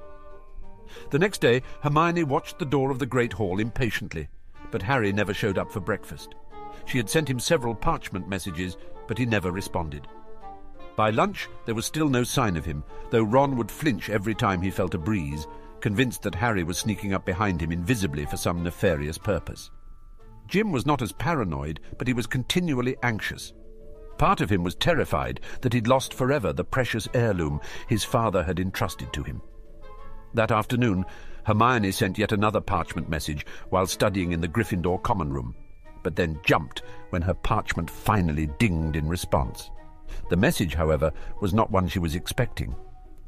The 1.10 1.18
next 1.18 1.40
day, 1.40 1.62
Hermione 1.82 2.24
watched 2.24 2.58
the 2.58 2.64
door 2.64 2.90
of 2.90 2.98
the 2.98 3.06
Great 3.06 3.32
Hall 3.32 3.58
impatiently, 3.58 4.28
but 4.70 4.82
Harry 4.82 5.12
never 5.12 5.34
showed 5.34 5.58
up 5.58 5.72
for 5.72 5.80
breakfast. 5.80 6.34
She 6.84 6.98
had 6.98 7.10
sent 7.10 7.28
him 7.28 7.40
several 7.40 7.74
parchment 7.74 8.28
messages, 8.28 8.76
but 9.08 9.18
he 9.18 9.26
never 9.26 9.50
responded. 9.50 10.06
By 10.96 11.10
lunch, 11.10 11.48
there 11.66 11.74
was 11.74 11.86
still 11.86 12.08
no 12.08 12.24
sign 12.24 12.56
of 12.56 12.64
him, 12.64 12.82
though 13.10 13.22
Ron 13.22 13.56
would 13.56 13.70
flinch 13.70 14.08
every 14.10 14.34
time 14.34 14.62
he 14.62 14.70
felt 14.70 14.94
a 14.94 14.98
breeze, 14.98 15.46
convinced 15.80 16.22
that 16.22 16.34
Harry 16.34 16.64
was 16.64 16.78
sneaking 16.78 17.12
up 17.12 17.24
behind 17.24 17.60
him 17.60 17.70
invisibly 17.70 18.24
for 18.24 18.36
some 18.36 18.62
nefarious 18.62 19.18
purpose. 19.18 19.70
Jim 20.48 20.72
was 20.72 20.86
not 20.86 21.02
as 21.02 21.12
paranoid, 21.12 21.80
but 21.98 22.08
he 22.08 22.14
was 22.14 22.26
continually 22.26 22.96
anxious. 23.02 23.52
Part 24.16 24.40
of 24.40 24.50
him 24.50 24.64
was 24.64 24.74
terrified 24.74 25.40
that 25.60 25.74
he'd 25.74 25.86
lost 25.86 26.14
forever 26.14 26.52
the 26.52 26.64
precious 26.64 27.06
heirloom 27.12 27.60
his 27.86 28.04
father 28.04 28.42
had 28.42 28.58
entrusted 28.58 29.12
to 29.12 29.22
him. 29.22 29.42
That 30.32 30.50
afternoon, 30.50 31.04
Hermione 31.44 31.92
sent 31.92 32.18
yet 32.18 32.32
another 32.32 32.60
parchment 32.60 33.08
message 33.08 33.44
while 33.68 33.86
studying 33.86 34.32
in 34.32 34.40
the 34.40 34.48
Gryffindor 34.48 35.02
common 35.02 35.32
room 35.32 35.54
but 36.06 36.14
then 36.14 36.38
jumped 36.44 36.82
when 37.10 37.20
her 37.20 37.34
parchment 37.34 37.90
finally 37.90 38.46
dinged 38.60 38.94
in 38.94 39.08
response. 39.08 39.72
The 40.30 40.36
message, 40.36 40.74
however, 40.74 41.12
was 41.40 41.54
not 41.54 41.70
one 41.70 41.88
she 41.88 41.98
was 41.98 42.14
expecting. 42.14 42.74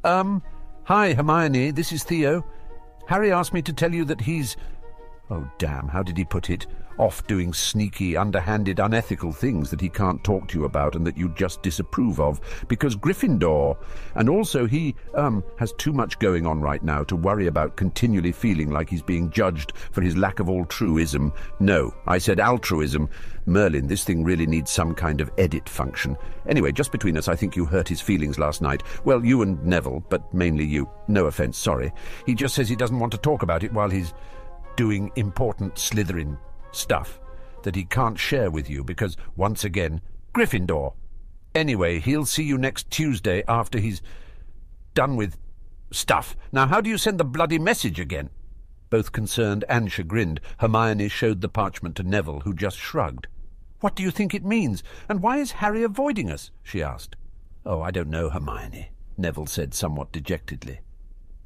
Um, 0.05 0.43
hi, 0.85 1.15
Hermione, 1.15 1.71
this 1.71 1.93
is 1.93 2.05
Theo. 2.05 2.45
Harry 3.07 3.33
asked 3.33 3.55
me 3.55 3.63
to 3.63 3.73
tell 3.73 3.93
you 3.93 4.05
that 4.05 4.21
he's. 4.21 4.57
Oh, 5.31 5.51
damn, 5.59 5.89
how 5.89 6.03
did 6.03 6.17
he 6.17 6.25
put 6.25 6.51
it? 6.51 6.67
Off 6.99 7.26
doing 7.26 7.52
sneaky, 7.52 8.17
underhanded, 8.17 8.78
unethical 8.81 9.33
things 9.33 9.71
that 9.71 9.81
he 9.81 9.88
can't 9.88 10.23
talk 10.25 10.49
to 10.49 10.59
you 10.59 10.64
about 10.64 10.95
and 10.95 11.07
that 11.07 11.17
you 11.17 11.28
just 11.31 11.62
disapprove 11.62 12.21
of, 12.21 12.40
because 12.69 12.97
Gryffindor, 12.97 13.76
and 14.14 14.28
also 14.28 14.67
he, 14.67 14.95
um, 15.14 15.43
has 15.59 15.73
too 15.75 15.93
much 15.93 16.19
going 16.19 16.47
on 16.47 16.61
right 16.61 16.83
now 16.83 17.02
to 17.05 17.17
worry 17.17 17.47
about 17.47 17.76
continually 17.76 18.33
feeling 18.33 18.71
like 18.71 18.90
he's 18.90 19.02
being 19.02 19.31
judged 19.31 19.73
for 19.93 20.02
his 20.02 20.17
lack 20.17 20.40
of 20.40 20.49
altruism. 20.49 21.33
No, 21.61 21.95
I 22.07 22.19
said 22.19 22.40
altruism. 22.40 23.09
Merlin, 23.47 23.87
this 23.87 24.05
thing 24.05 24.25
really 24.25 24.47
needs 24.47 24.71
some 24.71 24.95
kind 24.95 25.21
of 25.21 25.31
edit 25.38 25.69
function. 25.69 26.17
Anyway, 26.47 26.71
just 26.71 26.93
between 26.93 27.17
us, 27.17 27.28
I 27.28 27.37
think 27.37 27.57
you 27.57 27.64
hurt 27.64 27.88
his 27.88 28.00
feelings 28.00 28.38
last 28.38 28.61
night. 28.61 28.83
Well, 29.05 29.25
you 29.25 29.43
and 29.43 29.64
Neville, 29.64 30.05
but 30.09 30.33
mainly 30.35 30.64
you. 30.64 30.88
No 31.09 31.26
offence, 31.26 31.57
sorry. 31.57 31.93
He 32.26 32.35
just 32.35 32.55
says 32.55 32.69
he 32.69 32.76
doesn't 32.76 32.99
want 32.99 33.12
to 33.12 33.19
talk 33.19 33.43
about 33.43 33.64
it 33.64 33.73
while 33.73 33.88
he's 33.88 34.12
doing 34.76 35.11
important 35.17 35.75
Slytherin 35.75 36.38
stuff. 36.73 37.21
that 37.65 37.75
he 37.75 37.85
can't 37.85 38.19
share 38.19 38.51
with 38.51 38.71
you 38.71 38.85
because, 38.85 39.17
once 39.37 39.65
again, 39.65 40.01
Gryffindor. 40.33 40.95
Anyway, 41.55 41.99
he'll 41.99 42.25
see 42.25 42.45
you 42.45 42.57
next 42.57 42.89
Tuesday 42.89 43.43
after 43.49 43.79
he's 43.81 44.01
done 44.95 45.17
with 45.17 45.37
stuff. 45.91 46.37
Now, 46.53 46.67
how 46.67 46.81
do 46.81 46.89
you 46.89 46.97
send 46.97 47.19
the 47.19 47.25
bloody 47.25 47.59
message 47.59 47.99
again? 47.99 48.31
Both 48.91 49.13
concerned 49.13 49.65
and 49.69 49.91
chagrined, 49.91 50.41
Hermione 50.59 51.09
showed 51.09 51.41
the 51.41 51.49
parchment 51.49 51.97
to 51.97 52.03
Neville, 52.05 52.41
who 52.41 52.55
just 52.55 52.79
shrugged. 52.79 53.27
What 53.81 53.95
do 53.95 54.03
you 54.03 54.11
think 54.11 54.35
it 54.35 54.45
means? 54.45 54.83
And 55.09 55.23
why 55.23 55.39
is 55.39 55.53
Harry 55.53 55.83
avoiding 55.83 56.31
us? 56.31 56.51
she 56.63 56.83
asked. 56.83 57.17
Oh, 57.67 57.83
I 57.83 57.91
don't 57.91 58.09
know, 58.09 58.31
Hermione, 58.31 58.91
Neville 59.17 59.47
said 59.47 59.75
somewhat 59.75 60.13
dejectedly. 60.13 60.81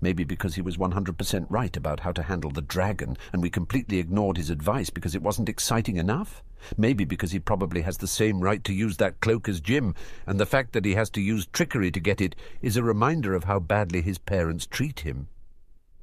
Maybe 0.03 0.25
because 0.25 0.57
he 0.57 0.63
was 0.63 0.77
100% 0.77 1.47
right 1.49 1.77
about 1.77 2.01
how 2.01 2.11
to 2.11 2.25
handle 2.25 2.51
the 2.51 2.61
dragon, 2.61 3.17
and 3.33 3.41
we 3.41 3.49
completely 3.49 3.99
ignored 3.99 4.37
his 4.37 4.51
advice 4.51 4.91
because 4.91 5.15
it 5.15 5.23
wasn't 5.23 5.49
exciting 5.49 5.97
enough? 5.97 6.43
Maybe 6.77 7.05
because 7.05 7.31
he 7.31 7.39
probably 7.39 7.83
has 7.83 7.99
the 7.99 8.09
same 8.09 8.41
right 8.41 8.63
to 8.65 8.75
use 8.75 8.97
that 8.97 9.21
cloak 9.21 9.49
as 9.49 9.61
Jim, 9.61 9.95
and 10.27 10.41
the 10.41 10.47
fact 10.47 10.73
that 10.73 10.85
he 10.85 10.95
has 10.95 11.09
to 11.11 11.21
use 11.21 11.47
trickery 11.47 11.93
to 11.93 12.01
get 12.01 12.21
it 12.21 12.35
is 12.61 12.77
a 12.77 12.83
reminder 12.83 13.33
of 13.33 13.45
how 13.45 13.61
badly 13.61 14.03
his 14.03 14.19
parents 14.19 14.67
treat 14.67 15.01
him. 15.01 15.29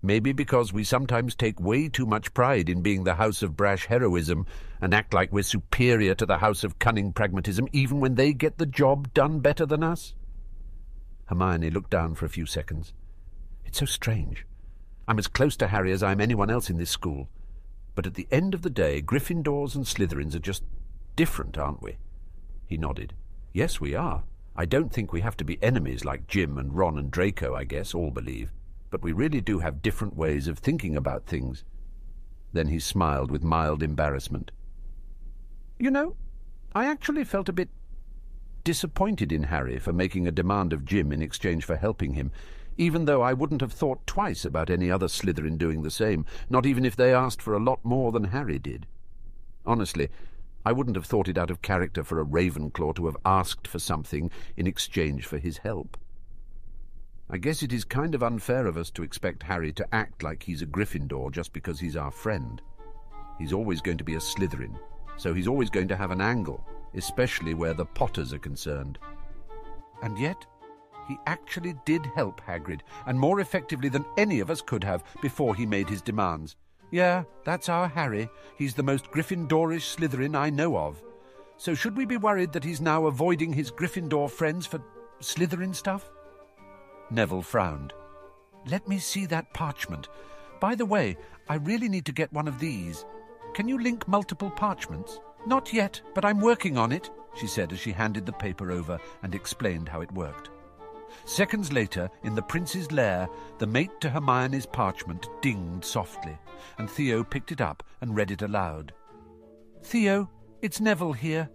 Maybe 0.02 0.32
because 0.32 0.72
we 0.72 0.86
sometimes 0.86 1.36
take 1.36 1.60
way 1.60 1.90
too 1.90 2.06
much 2.06 2.34
pride 2.34 2.70
in 2.70 2.82
being 2.82 3.04
the 3.04 3.16
house 3.16 3.44
of 3.44 3.58
brash 3.58 3.88
heroism 3.88 4.46
and 4.80 4.94
act 4.94 5.14
like 5.14 5.34
we're 5.34 5.44
superior 5.44 6.16
to 6.16 6.26
the 6.26 6.38
house 6.38 6.64
of 6.64 6.80
cunning 6.80 7.12
pragmatism 7.12 7.68
even 7.74 8.00
when 8.00 8.16
they 8.16 8.32
get 8.32 8.60
the 8.60 8.66
job 8.66 9.14
done 9.14 9.42
better 9.42 9.66
than 9.66 9.84
us? 9.84 10.16
Hermione 11.26 11.70
looked 11.70 11.90
down 11.90 12.16
for 12.16 12.26
a 12.26 12.30
few 12.30 12.46
seconds. 12.46 12.94
It's 13.70 13.78
so 13.78 13.86
strange. 13.86 14.48
I'm 15.08 15.20
as 15.20 15.28
close 15.28 15.56
to 15.58 15.68
Harry 15.68 15.92
as 15.92 16.02
I 16.02 16.12
am 16.12 16.22
anyone 16.22 16.50
else 16.50 16.72
in 16.72 16.80
this 16.80 16.90
school. 16.90 17.30
But 17.94 18.08
at 18.08 18.16
the 18.16 18.28
end 18.32 18.56
of 18.56 18.64
the 18.64 18.70
day, 18.72 19.00
Gryffindors 19.00 19.76
and 19.76 19.86
Slytherins 19.86 20.34
are 20.34 20.40
just 20.40 20.64
different, 21.16 21.56
aren't 21.56 21.84
we? 21.84 21.98
He 22.66 22.78
nodded. 22.78 23.14
Yes, 23.54 23.80
we 23.80 23.94
are. 23.94 24.24
I 24.56 24.66
don't 24.66 24.92
think 24.92 25.14
we 25.14 25.22
have 25.22 25.38
to 25.38 25.44
be 25.44 25.62
enemies 25.62 26.04
like 26.04 26.26
Jim 26.26 26.58
and 26.58 26.76
Ron 26.76 26.98
and 26.98 27.12
Draco, 27.12 27.54
I 27.54 27.64
guess, 27.64 27.94
all 27.94 28.10
believe. 28.10 28.52
But 28.90 29.04
we 29.04 29.12
really 29.12 29.40
do 29.40 29.60
have 29.60 29.84
different 29.84 30.18
ways 30.18 30.48
of 30.48 30.58
thinking 30.58 30.96
about 30.98 31.28
things. 31.28 31.64
Then 32.52 32.70
he 32.70 32.80
smiled 32.80 33.30
with 33.30 33.44
mild 33.44 33.84
embarrassment. 33.84 34.50
You 35.78 35.92
know, 35.92 36.16
I 36.74 36.88
actually 36.88 37.24
felt 37.24 37.50
a 37.50 37.54
bit 37.54 37.70
disappointed 38.64 39.32
in 39.32 39.44
Harry 39.44 39.78
for 39.78 39.94
making 39.94 40.28
a 40.28 40.32
demand 40.32 40.74
of 40.74 40.86
Jim 40.86 41.12
in 41.12 41.22
exchange 41.22 41.66
for 41.66 41.76
helping 41.76 42.16
him 42.16 42.32
even 42.80 43.04
though 43.04 43.22
I 43.22 43.34
wouldn't 43.34 43.60
have 43.60 43.74
thought 43.74 44.08
twice 44.08 44.46
about 44.46 44.70
any 44.70 44.90
other 44.90 45.08
Slytherin 45.08 45.58
doing 45.58 45.84
the 45.84 45.92
same, 45.92 46.26
not 46.50 46.66
even 46.66 46.86
if 46.86 46.96
they 46.96 47.14
asked 47.14 47.42
for 47.42 47.54
a 47.54 47.60
lot 47.60 47.84
more 47.84 48.14
than 48.14 48.24
Harry 48.24 48.58
did. 48.58 48.88
Honestly, 49.66 50.08
I 50.66 50.72
wouldn't 50.72 50.96
have 50.96 51.06
thought 51.06 51.28
it 51.28 51.38
out 51.38 51.52
of 51.52 51.62
character 51.62 52.06
for 52.06 52.22
a 52.22 52.26
Ravenclaw 52.26 52.96
to 52.96 53.06
have 53.08 53.18
asked 53.26 53.68
for 53.68 53.80
something 53.80 54.32
in 54.56 54.66
exchange 54.66 55.26
for 55.26 55.38
his 55.38 55.58
help. 55.58 55.98
I 57.30 57.38
guess 57.38 57.62
it 57.62 57.74
is 57.74 57.84
kind 57.84 58.16
of 58.16 58.24
unfair 58.24 58.66
of 58.66 58.78
us 58.78 58.90
to 58.92 59.04
expect 59.04 59.44
Harry 59.44 59.74
to 59.74 59.88
act 59.94 60.24
like 60.24 60.42
he's 60.42 60.62
a 60.62 60.66
Gryffindor 60.66 61.34
just 61.34 61.52
because 61.52 61.82
he's 61.82 61.98
our 61.98 62.12
friend. 62.12 62.62
He's 63.38 63.52
always 63.52 63.82
going 63.82 63.98
to 63.98 64.06
be 64.06 64.16
a 64.16 64.20
Slytherin, 64.20 64.80
so 65.18 65.34
he's 65.34 65.50
always 65.50 65.70
going 65.70 65.90
to 65.90 65.98
have 65.98 66.12
an 66.12 66.22
angle, 66.22 66.66
especially 66.96 67.54
where 67.54 67.74
the 67.74 67.86
Potters 67.86 68.32
are 68.32 68.40
concerned. 68.40 69.00
And 70.02 70.18
yet, 70.18 70.46
he 71.10 71.18
actually 71.26 71.76
did 71.86 72.06
help 72.16 72.40
Hagrid, 72.40 72.82
and 73.08 73.20
more 73.20 73.42
effectively 73.42 73.90
than 73.90 74.06
any 74.18 74.40
of 74.40 74.50
us 74.50 74.62
could 74.62 74.84
have 74.84 75.04
before 75.22 75.56
he 75.56 75.66
made 75.66 75.90
his 75.90 76.02
demands. 76.02 76.56
Yeah, 76.92 77.24
that's 77.44 77.68
our 77.68 77.88
Harry. 77.88 78.30
He's 78.58 78.76
the 78.76 78.84
most 78.84 79.12
Gryffindorish 79.12 79.98
Slytherin 79.98 80.38
I 80.38 80.50
know 80.50 80.78
of. 80.78 81.04
So 81.58 81.74
should 81.74 81.98
we 81.98 82.06
be 82.06 82.18
worried 82.18 82.54
that 82.54 82.64
he's 82.64 82.80
now 82.80 83.08
avoiding 83.08 83.52
his 83.52 83.72
Gryffindor 83.72 84.30
friends 84.30 84.66
for 84.66 84.82
Slytherin 85.20 85.76
stuff? 85.76 86.10
Neville 87.10 87.42
frowned. 87.42 87.92
Let 88.68 88.88
me 88.88 89.00
see 89.00 89.26
that 89.26 89.54
parchment. 89.54 90.08
By 90.60 90.76
the 90.76 90.86
way, 90.86 91.18
I 91.48 91.56
really 91.56 91.90
need 91.90 92.06
to 92.06 92.12
get 92.12 92.32
one 92.32 92.48
of 92.48 92.60
these. 92.60 93.04
Can 93.56 93.68
you 93.68 93.82
link 93.82 94.08
multiple 94.08 94.52
parchments? 94.52 95.20
Not 95.48 95.74
yet, 95.74 96.00
but 96.14 96.24
I'm 96.24 96.40
working 96.40 96.78
on 96.78 96.92
it, 96.92 97.10
she 97.36 97.48
said 97.48 97.74
as 97.74 97.80
she 97.80 97.92
handed 97.92 98.26
the 98.26 98.34
paper 98.34 98.72
over 98.72 99.00
and 99.24 99.34
explained 99.34 99.90
how 99.90 100.02
it 100.02 100.12
worked. 100.12 100.50
Seconds 101.26 101.72
later, 101.72 102.10
in 102.24 102.36
the 102.36 102.42
prince's 102.42 102.92
lair, 102.92 103.28
the 103.58 103.68
mate 103.68 103.92
to 104.02 104.10
Hermione's 104.10 104.66
parchment 104.66 105.28
dinged 105.42 105.86
softly, 105.86 106.38
and 106.78 106.90
Theo 106.90 107.24
picked 107.24 107.52
it 107.52 107.62
up 107.62 107.84
and 108.02 108.16
read 108.16 108.32
it 108.32 108.42
aloud. 108.42 108.94
Theo, 109.84 110.30
it's 110.62 110.80
Neville 110.80 111.14
here. 111.14 111.50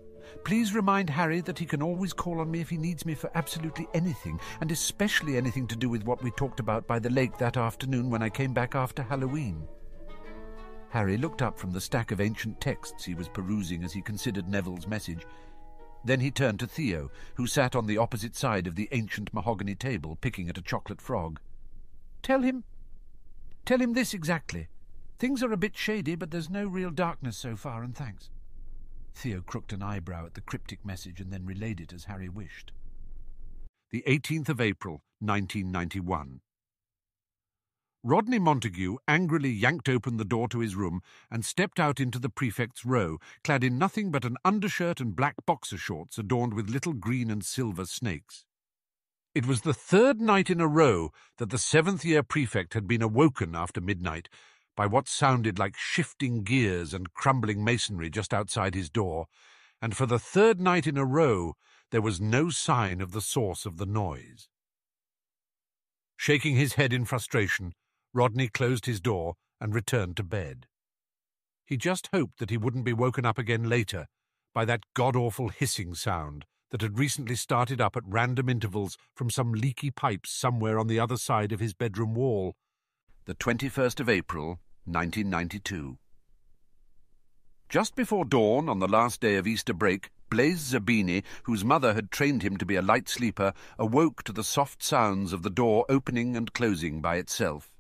Please 0.45 0.75
remind 0.75 1.11
Harry 1.11 1.41
that 1.43 1.59
he 1.59 1.67
can 1.67 1.83
always 1.83 2.13
call 2.13 2.41
on 2.41 2.51
me 2.51 2.61
if 2.61 2.71
he 2.71 2.77
needs 2.77 3.05
me 3.05 3.15
for 3.15 3.31
absolutely 3.35 3.87
anything, 3.95 4.41
and 4.61 4.73
especially 4.73 5.37
anything 5.37 5.67
to 5.67 5.77
do 5.77 5.89
with 5.89 6.05
what 6.05 6.23
we 6.23 6.31
talked 6.31 6.61
about 6.61 6.87
by 6.87 6.99
the 6.99 7.11
lake 7.11 7.37
that 7.39 7.57
afternoon 7.57 8.11
when 8.11 8.23
I 8.23 8.31
came 8.31 8.53
back 8.53 8.75
after 8.75 9.03
Halloween. 9.03 9.67
Harry 10.91 11.17
looked 11.17 11.43
up 11.43 11.59
from 11.59 11.73
the 11.73 11.81
stack 11.81 12.13
of 12.13 12.21
ancient 12.21 12.61
texts 12.61 13.05
he 13.05 13.15
was 13.15 13.29
perusing 13.29 13.83
as 13.83 13.93
he 13.93 14.01
considered 14.01 14.49
Neville's 14.49 14.87
message 14.87 15.27
then 16.05 16.21
he 16.21 16.31
turned 16.31 16.61
to 16.61 16.67
Theo, 16.67 17.11
who 17.35 17.47
sat 17.47 17.75
on 17.75 17.87
the 17.87 17.99
opposite 17.99 18.37
side 18.37 18.67
of 18.67 18.77
the 18.77 18.89
ancient 18.93 19.33
mahogany 19.33 19.75
table, 19.75 20.17
picking 20.21 20.49
at 20.49 20.59
a 20.59 20.63
chocolate 20.63 21.01
frog. 21.01 21.41
Tell 22.23 22.43
him... 22.43 22.65
Tell 23.65 23.81
him 23.81 23.95
this 23.95 24.13
exactly. 24.13 24.69
Things 25.19 25.43
are 25.43 25.53
a 25.53 25.57
bit 25.57 25.77
shady, 25.77 26.15
but 26.15 26.31
there's 26.31 26.51
no 26.51 26.67
real 26.67 26.91
darkness 26.91 27.37
so 27.37 27.57
far, 27.57 27.83
and 27.83 27.97
thanks. 27.97 28.29
Theo 29.15 29.41
crooked 29.41 29.73
an 29.73 29.83
eyebrow 29.83 30.27
at 30.27 30.35
the 30.35 30.41
cryptic 30.41 30.85
message 30.85 31.21
and 31.21 31.33
then 31.33 31.47
relayed 31.47 31.81
it 31.81 31.93
as 31.93 32.05
Harry 32.05 32.29
wished. 32.29 32.73
The 33.91 34.03
18th 34.07 34.49
of 34.49 34.61
April, 34.61 35.03
1991. 35.21 36.41
Rodney 38.07 38.39
Montague 38.39 38.99
angrily 39.09 39.49
yanked 39.49 39.89
open 39.89 40.19
the 40.19 40.27
door 40.27 40.47
to 40.49 40.59
his 40.59 40.77
room 40.77 41.01
and 41.31 41.43
stepped 41.43 41.81
out 41.81 42.01
into 42.01 42.19
the 42.19 42.29
prefect's 42.29 42.85
row, 42.85 43.17
clad 43.43 43.65
in 43.65 43.79
nothing 43.79 44.11
but 44.11 44.27
an 44.27 44.37
undershirt 44.45 45.01
and 45.01 45.17
black 45.17 45.37
boxer 45.47 45.79
shorts 45.79 46.19
adorned 46.19 46.53
with 46.53 46.69
little 46.69 46.93
green 46.93 47.31
and 47.31 47.43
silver 47.43 47.87
snakes. 47.87 48.45
It 49.35 49.47
was 49.47 49.63
the 49.63 49.73
third 49.73 50.21
night 50.21 50.51
in 50.51 50.61
a 50.61 50.69
row 50.69 51.13
that 51.39 51.49
the 51.49 51.57
seventh 51.57 52.05
year 52.05 52.23
prefect 52.23 52.75
had 52.75 52.87
been 52.87 53.01
awoken 53.01 53.55
after 53.55 53.81
midnight 53.81 54.29
by 54.77 54.85
what 54.85 55.09
sounded 55.09 55.59
like 55.59 55.75
shifting 55.75 56.43
gears 56.43 56.93
and 56.93 57.15
crumbling 57.15 57.65
masonry 57.65 58.11
just 58.11 58.35
outside 58.35 58.75
his 58.75 58.91
door, 58.91 59.29
and 59.81 59.97
for 59.97 60.05
the 60.05 60.19
third 60.19 60.61
night 60.61 60.87
in 60.87 60.99
a 60.99 61.07
row 61.07 61.55
there 61.91 62.03
was 62.03 62.21
no 62.21 62.51
sign 62.51 63.01
of 63.01 63.13
the 63.13 63.23
source 63.23 63.65
of 63.65 63.79
the 63.79 63.87
noise. 63.87 64.51
Shaking 66.19 66.57
his 66.57 66.75
head 66.75 66.93
in 66.93 67.07
frustration, 67.07 67.73
Rodney 68.15 68.49
closed 68.49 68.87
his 68.87 69.01
door 69.01 69.35
and 69.61 69.75
returned 69.75 70.17
to 70.17 70.23
bed. 70.23 70.67
He 71.67 71.77
just 71.77 72.09
hoped 72.13 72.39
that 72.39 72.51
he 72.51 72.57
wouldn't 72.57 72.85
be 72.85 72.93
woken 72.93 73.27
up 73.27 73.39
again 73.39 73.69
later 73.69 74.07
by 74.55 74.65
that 74.67 74.85
god-awful 74.95 75.49
hissing 75.49 75.95
sound 75.95 76.45
that 76.71 76.83
had 76.83 76.99
recently 76.99 77.35
started 77.35 77.81
up 77.81 77.97
at 77.97 78.05
random 78.07 78.49
intervals 78.49 78.97
from 79.15 79.31
some 79.31 79.53
leaky 79.53 79.91
pipes 79.91 80.31
somewhere 80.31 80.79
on 80.79 80.87
the 80.87 81.01
other 81.01 81.17
side 81.17 81.51
of 81.51 81.61
his 81.61 81.75
bedroom 81.75 82.15
wall. 82.15 82.55
The 83.25 83.35
21st 83.35 84.01
of 84.01 84.09
April, 84.09 84.61
1992. 84.85 85.99
Just 87.69 87.97
before 87.97 88.25
dawn 88.25 88.69
on 88.69 88.79
the 88.79 88.87
last 88.87 89.21
day 89.21 89.37
of 89.37 89.47
Easter 89.47 89.73
break, 89.73 90.11
Blaise 90.31 90.73
Zabini, 90.73 91.25
whose 91.45 91.65
mother 91.65 91.95
had 91.95 92.11
trained 92.11 92.43
him 92.43 92.57
to 92.59 92.67
be 92.67 92.77
a 92.77 92.83
light 92.83 93.09
sleeper, 93.09 93.53
awoke 93.79 94.23
to 94.25 94.33
the 94.33 94.45
soft 94.45 94.83
sounds 94.83 95.33
of 95.33 95.43
the 95.43 95.51
door 95.51 95.85
opening 95.89 96.37
and 96.37 96.53
closing 96.53 97.01
by 97.01 97.17
itself. 97.17 97.74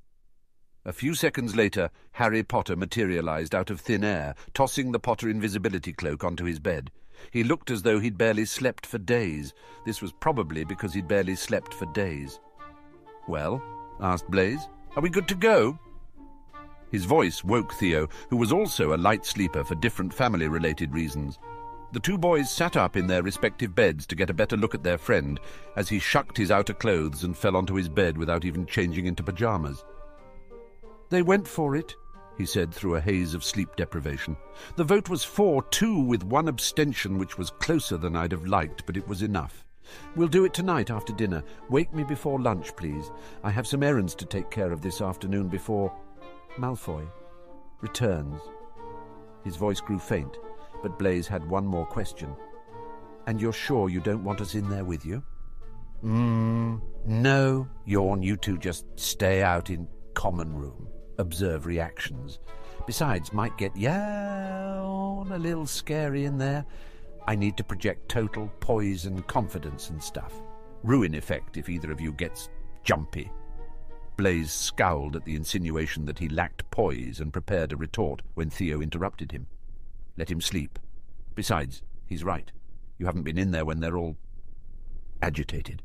A 0.86 0.92
few 0.92 1.14
seconds 1.14 1.56
later, 1.56 1.90
Harry 2.12 2.42
Potter 2.42 2.76
materialized 2.76 3.54
out 3.54 3.70
of 3.70 3.80
thin 3.80 4.04
air, 4.04 4.34
tossing 4.52 4.92
the 4.92 4.98
Potter 4.98 5.30
invisibility 5.30 5.94
cloak 5.94 6.22
onto 6.22 6.44
his 6.44 6.58
bed. 6.58 6.90
He 7.30 7.42
looked 7.42 7.70
as 7.70 7.82
though 7.82 8.00
he'd 8.00 8.18
barely 8.18 8.44
slept 8.44 8.84
for 8.84 8.98
days. 8.98 9.54
This 9.86 10.02
was 10.02 10.12
probably 10.12 10.62
because 10.62 10.92
he'd 10.92 11.08
barely 11.08 11.36
slept 11.36 11.72
for 11.72 11.86
days. 11.86 12.38
Well, 13.26 13.62
asked 13.98 14.30
Blaise, 14.30 14.68
are 14.94 15.02
we 15.02 15.08
good 15.08 15.26
to 15.28 15.34
go? 15.34 15.78
His 16.90 17.06
voice 17.06 17.42
woke 17.42 17.72
Theo, 17.72 18.08
who 18.28 18.36
was 18.36 18.52
also 18.52 18.94
a 18.94 18.98
light 18.98 19.24
sleeper 19.24 19.64
for 19.64 19.74
different 19.76 20.12
family-related 20.12 20.92
reasons. 20.92 21.38
The 21.92 22.00
two 22.00 22.18
boys 22.18 22.50
sat 22.50 22.76
up 22.76 22.96
in 22.96 23.06
their 23.06 23.22
respective 23.22 23.74
beds 23.74 24.06
to 24.08 24.16
get 24.16 24.28
a 24.28 24.34
better 24.34 24.56
look 24.56 24.74
at 24.74 24.82
their 24.82 24.98
friend 24.98 25.40
as 25.76 25.88
he 25.88 25.98
shucked 25.98 26.36
his 26.36 26.50
outer 26.50 26.74
clothes 26.74 27.24
and 27.24 27.36
fell 27.36 27.56
onto 27.56 27.74
his 27.74 27.88
bed 27.88 28.18
without 28.18 28.44
even 28.44 28.66
changing 28.66 29.06
into 29.06 29.22
pyjamas. 29.22 29.82
They 31.14 31.22
went 31.22 31.46
for 31.46 31.76
it, 31.76 31.94
he 32.36 32.44
said 32.44 32.74
through 32.74 32.96
a 32.96 33.00
haze 33.00 33.34
of 33.34 33.44
sleep 33.44 33.76
deprivation. 33.76 34.36
The 34.74 34.82
vote 34.82 35.08
was 35.08 35.24
4-2 35.24 36.04
with 36.04 36.24
one 36.24 36.48
abstention, 36.48 37.18
which 37.18 37.38
was 37.38 37.50
closer 37.50 37.96
than 37.96 38.16
I'd 38.16 38.32
have 38.32 38.48
liked, 38.48 38.84
but 38.84 38.96
it 38.96 39.06
was 39.06 39.22
enough. 39.22 39.64
We'll 40.16 40.26
do 40.26 40.44
it 40.44 40.52
tonight 40.52 40.90
after 40.90 41.12
dinner. 41.12 41.44
Wake 41.70 41.94
me 41.94 42.02
before 42.02 42.40
lunch, 42.40 42.74
please. 42.74 43.12
I 43.44 43.52
have 43.52 43.64
some 43.64 43.84
errands 43.84 44.16
to 44.16 44.24
take 44.24 44.50
care 44.50 44.72
of 44.72 44.80
this 44.80 45.00
afternoon 45.00 45.46
before... 45.46 45.96
Malfoy 46.58 47.08
returns. 47.80 48.40
His 49.44 49.54
voice 49.54 49.80
grew 49.80 50.00
faint, 50.00 50.36
But 50.82 50.98
Blaise 50.98 51.28
had 51.28 51.48
one 51.48 51.64
more 51.64 51.86
question. 51.86 52.34
And 53.28 53.40
you're 53.40 53.52
sure 53.52 53.88
you 53.88 54.00
don't 54.00 54.24
want 54.24 54.40
us 54.40 54.56
in 54.56 54.68
there 54.68 54.84
with 54.84 55.06
you? 55.06 55.22
Mmm, 56.02 56.80
no, 57.06 57.68
yawn. 57.84 58.20
You 58.20 58.36
two 58.36 58.58
just 58.58 58.86
stay 58.96 59.44
out 59.44 59.70
in 59.70 59.86
common 60.14 60.52
room. 60.52 60.88
Observe 61.18 61.66
reactions. 61.66 62.38
Besides, 62.86 63.32
might 63.32 63.56
get 63.56 63.76
yawn 63.76 65.30
a 65.32 65.38
little 65.38 65.66
scary 65.66 66.24
in 66.24 66.38
there. 66.38 66.64
I 67.26 67.34
need 67.34 67.56
to 67.56 67.64
project 67.64 68.08
total 68.08 68.50
poise 68.60 69.06
and 69.06 69.26
confidence 69.26 69.90
and 69.90 70.02
stuff. 70.02 70.34
Ruin 70.82 71.14
effect 71.14 71.56
if 71.56 71.68
either 71.68 71.90
of 71.90 72.00
you 72.00 72.12
gets 72.12 72.50
jumpy. 72.82 73.30
Blaise 74.16 74.52
scowled 74.52 75.16
at 75.16 75.24
the 75.24 75.34
insinuation 75.34 76.04
that 76.04 76.18
he 76.18 76.28
lacked 76.28 76.70
poise 76.70 77.20
and 77.20 77.32
prepared 77.32 77.72
a 77.72 77.76
retort 77.76 78.22
when 78.34 78.50
Theo 78.50 78.80
interrupted 78.80 79.32
him. 79.32 79.46
Let 80.16 80.30
him 80.30 80.40
sleep. 80.40 80.78
Besides, 81.34 81.82
he's 82.06 82.22
right. 82.22 82.52
You 82.98 83.06
haven't 83.06 83.24
been 83.24 83.38
in 83.38 83.50
there 83.50 83.64
when 83.64 83.80
they're 83.80 83.96
all 83.96 84.16
agitated. 85.20 85.82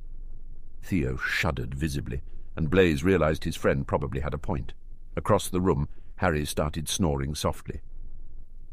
Theo 0.83 1.17
shuddered 1.17 1.74
visibly, 1.74 2.21
and 2.55 2.69
Blaise 2.69 3.03
realized 3.03 3.45
his 3.45 3.55
friend 3.55 3.88
probably 3.88 4.21
had 4.21 4.33
a 4.33 4.38
point. 4.38 4.74
Across 5.16 5.50
the 5.50 5.62
room, 5.62 5.88
Harry 6.18 6.46
started 6.46 6.88
snoring 6.88 7.36
softly. 7.36 7.82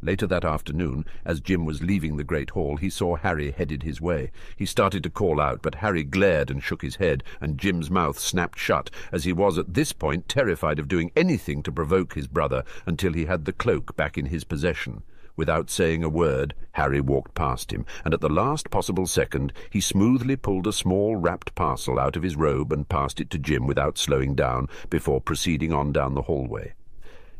Later 0.02 0.26
that 0.26 0.44
afternoon, 0.44 1.06
as 1.24 1.40
Jim 1.40 1.64
was 1.64 1.82
leaving 1.82 2.16
the 2.16 2.24
great 2.24 2.50
hall, 2.50 2.76
he 2.76 2.90
saw 2.90 3.16
Harry 3.16 3.50
headed 3.50 3.82
his 3.82 4.00
way. 4.00 4.30
He 4.54 4.66
started 4.66 5.02
to 5.02 5.10
call 5.10 5.40
out, 5.40 5.62
but 5.62 5.76
Harry 5.76 6.04
glared 6.04 6.50
and 6.50 6.62
shook 6.62 6.82
his 6.82 6.96
head, 6.96 7.24
and 7.40 7.58
Jim's 7.58 7.90
mouth 7.90 8.18
snapped 8.18 8.58
shut, 8.58 8.90
as 9.10 9.24
he 9.24 9.32
was 9.32 9.56
at 9.56 9.74
this 9.74 9.92
point 9.92 10.28
terrified 10.28 10.78
of 10.78 10.88
doing 10.88 11.10
anything 11.16 11.62
to 11.62 11.72
provoke 11.72 12.14
his 12.14 12.28
brother 12.28 12.62
until 12.84 13.14
he 13.14 13.24
had 13.24 13.46
the 13.46 13.52
cloak 13.52 13.96
back 13.96 14.18
in 14.18 14.26
his 14.26 14.44
possession. 14.44 15.02
Without 15.36 15.68
saying 15.68 16.02
a 16.02 16.08
word, 16.08 16.54
Harry 16.72 17.00
walked 17.00 17.34
past 17.34 17.70
him, 17.70 17.84
and 18.04 18.14
at 18.14 18.22
the 18.22 18.28
last 18.28 18.70
possible 18.70 19.06
second 19.06 19.52
he 19.70 19.80
smoothly 19.80 20.34
pulled 20.34 20.66
a 20.66 20.72
small 20.72 21.16
wrapped 21.16 21.54
parcel 21.54 21.98
out 21.98 22.16
of 22.16 22.22
his 22.22 22.36
robe 22.36 22.72
and 22.72 22.88
passed 22.88 23.20
it 23.20 23.28
to 23.30 23.38
Jim 23.38 23.66
without 23.66 23.98
slowing 23.98 24.34
down, 24.34 24.68
before 24.88 25.20
proceeding 25.20 25.72
on 25.72 25.92
down 25.92 26.14
the 26.14 26.22
hallway. 26.22 26.72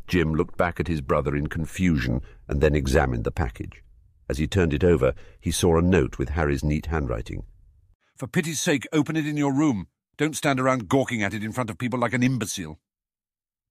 Jim 0.07 0.33
looked 0.33 0.57
back 0.57 0.79
at 0.79 0.87
his 0.87 1.01
brother 1.01 1.35
in 1.35 1.47
confusion 1.47 2.21
and 2.47 2.61
then 2.61 2.75
examined 2.75 3.23
the 3.23 3.31
package. 3.31 3.83
As 4.29 4.37
he 4.37 4.47
turned 4.47 4.73
it 4.73 4.83
over, 4.83 5.13
he 5.39 5.51
saw 5.51 5.77
a 5.77 5.81
note 5.81 6.17
with 6.17 6.29
Harry's 6.29 6.63
neat 6.63 6.87
handwriting. 6.87 7.43
For 8.15 8.27
pity's 8.27 8.61
sake, 8.61 8.87
open 8.93 9.15
it 9.15 9.27
in 9.27 9.37
your 9.37 9.53
room. 9.53 9.87
Don't 10.17 10.35
stand 10.35 10.59
around 10.59 10.87
gawking 10.87 11.23
at 11.23 11.33
it 11.33 11.43
in 11.43 11.51
front 11.51 11.69
of 11.69 11.77
people 11.77 11.99
like 11.99 12.13
an 12.13 12.23
imbecile. 12.23 12.79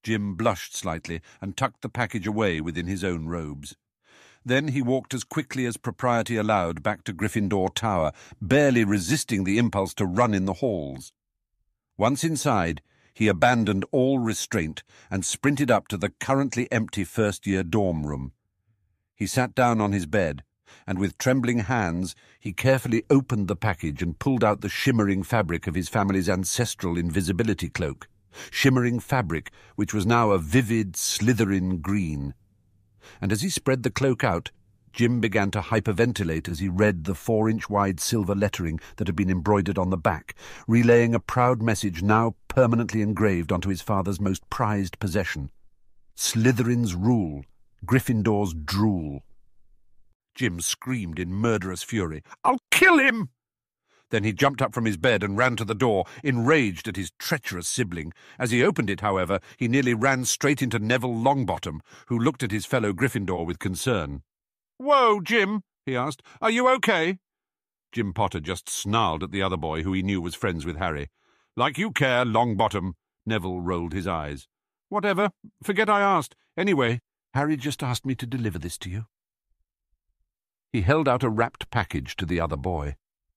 Jim 0.02 0.34
blushed 0.34 0.76
slightly 0.76 1.20
and 1.40 1.56
tucked 1.56 1.82
the 1.82 1.88
package 1.88 2.26
away 2.26 2.60
within 2.60 2.86
his 2.86 3.02
own 3.02 3.26
robes. 3.26 3.76
Then 4.46 4.68
he 4.68 4.80
walked 4.80 5.12
as 5.12 5.24
quickly 5.24 5.66
as 5.66 5.76
propriety 5.76 6.36
allowed 6.36 6.80
back 6.80 7.02
to 7.04 7.12
Gryffindor 7.12 7.74
Tower, 7.74 8.12
barely 8.40 8.84
resisting 8.84 9.42
the 9.42 9.58
impulse 9.58 9.92
to 9.94 10.06
run 10.06 10.32
in 10.32 10.44
the 10.44 10.54
halls. 10.54 11.12
Once 11.98 12.22
inside, 12.22 12.80
he 13.12 13.26
abandoned 13.26 13.84
all 13.90 14.20
restraint 14.20 14.84
and 15.10 15.24
sprinted 15.24 15.68
up 15.68 15.88
to 15.88 15.96
the 15.96 16.10
currently 16.20 16.70
empty 16.70 17.02
first-year 17.02 17.64
dorm 17.64 18.06
room. 18.06 18.30
He 19.16 19.26
sat 19.26 19.52
down 19.52 19.80
on 19.80 19.90
his 19.90 20.06
bed, 20.06 20.44
and 20.86 20.96
with 20.96 21.18
trembling 21.18 21.60
hands 21.60 22.14
he 22.38 22.52
carefully 22.52 23.02
opened 23.10 23.48
the 23.48 23.56
package 23.56 24.00
and 24.00 24.16
pulled 24.16 24.44
out 24.44 24.60
the 24.60 24.68
shimmering 24.68 25.24
fabric 25.24 25.66
of 25.66 25.74
his 25.74 25.88
family's 25.88 26.28
ancestral 26.28 26.96
invisibility 26.96 27.68
cloak. 27.68 28.06
Shimmering 28.52 29.00
fabric, 29.00 29.50
which 29.74 29.92
was 29.92 30.06
now 30.06 30.30
a 30.30 30.38
vivid 30.38 30.92
Slytherin 30.92 31.80
green. 31.80 32.34
And 33.20 33.32
as 33.32 33.42
he 33.42 33.48
spread 33.48 33.82
the 33.82 33.90
cloak 33.90 34.24
out, 34.24 34.50
Jim 34.92 35.20
began 35.20 35.50
to 35.50 35.60
hyperventilate 35.60 36.48
as 36.48 36.58
he 36.58 36.68
read 36.70 37.04
the 37.04 37.14
four-inch-wide 37.14 38.00
silver 38.00 38.34
lettering 38.34 38.80
that 38.96 39.06
had 39.06 39.14
been 39.14 39.28
embroidered 39.28 39.76
on 39.76 39.90
the 39.90 39.98
back, 39.98 40.34
relaying 40.66 41.14
a 41.14 41.20
proud 41.20 41.60
message 41.60 42.02
now 42.02 42.34
permanently 42.48 43.02
engraved 43.02 43.52
onto 43.52 43.68
his 43.68 43.82
father's 43.82 44.20
most 44.20 44.48
prized 44.48 44.98
possession. 44.98 45.50
Slytherin's 46.16 46.94
rule, 46.94 47.44
Gryffindor's 47.84 48.54
drool. 48.54 49.22
Jim 50.34 50.60
screamed 50.60 51.18
in 51.18 51.30
murderous 51.30 51.82
fury. 51.82 52.22
I'll 52.42 52.60
kill 52.70 52.98
him! 52.98 53.28
Then 54.10 54.24
he 54.24 54.32
jumped 54.32 54.62
up 54.62 54.72
from 54.72 54.84
his 54.84 54.96
bed 54.96 55.22
and 55.22 55.36
ran 55.36 55.56
to 55.56 55.64
the 55.64 55.74
door, 55.74 56.04
enraged 56.22 56.86
at 56.86 56.96
his 56.96 57.10
treacherous 57.18 57.68
sibling. 57.68 58.12
As 58.38 58.50
he 58.50 58.62
opened 58.62 58.88
it, 58.88 59.00
however, 59.00 59.40
he 59.56 59.68
nearly 59.68 59.94
ran 59.94 60.24
straight 60.24 60.62
into 60.62 60.78
Neville 60.78 61.14
Longbottom, 61.14 61.80
who 62.06 62.18
looked 62.18 62.42
at 62.42 62.52
his 62.52 62.66
fellow 62.66 62.92
Gryffindor 62.92 63.44
with 63.44 63.58
concern. 63.58 64.22
Whoa, 64.78 65.20
Jim, 65.20 65.62
he 65.84 65.96
asked. 65.96 66.22
Are 66.40 66.50
you 66.50 66.68
okay? 66.68 67.18
Jim 67.92 68.12
Potter 68.12 68.40
just 68.40 68.68
snarled 68.68 69.22
at 69.22 69.32
the 69.32 69.42
other 69.42 69.56
boy, 69.56 69.82
who 69.82 69.92
he 69.92 70.02
knew 70.02 70.20
was 70.20 70.34
friends 70.34 70.64
with 70.64 70.76
Harry. 70.76 71.08
Like 71.56 71.78
you 71.78 71.90
care, 71.90 72.24
Longbottom. 72.24 72.92
Neville 73.24 73.60
rolled 73.60 73.92
his 73.92 74.06
eyes. 74.06 74.46
Whatever. 74.88 75.30
Forget 75.62 75.88
I 75.88 76.00
asked. 76.00 76.36
Anyway, 76.56 77.00
Harry 77.34 77.56
just 77.56 77.82
asked 77.82 78.06
me 78.06 78.14
to 78.14 78.26
deliver 78.26 78.58
this 78.58 78.78
to 78.78 78.90
you. 78.90 79.06
He 80.72 80.82
held 80.82 81.08
out 81.08 81.22
a 81.22 81.30
wrapped 81.30 81.70
package 81.70 82.16
to 82.16 82.26
the 82.26 82.38
other 82.38 82.56
boy. 82.56 82.96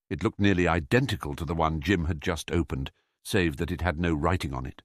It 0.09 0.23
looked 0.23 0.39
nearly 0.39 0.67
identical 0.67 1.35
to 1.35 1.45
the 1.45 1.53
one 1.53 1.81
Jim 1.81 2.05
had 2.05 2.21
just 2.21 2.51
opened, 2.51 2.91
save 3.23 3.57
that 3.57 3.71
it 3.71 3.81
had 3.81 3.99
no 3.99 4.13
writing 4.13 4.53
on 4.53 4.65
it. 4.65 4.81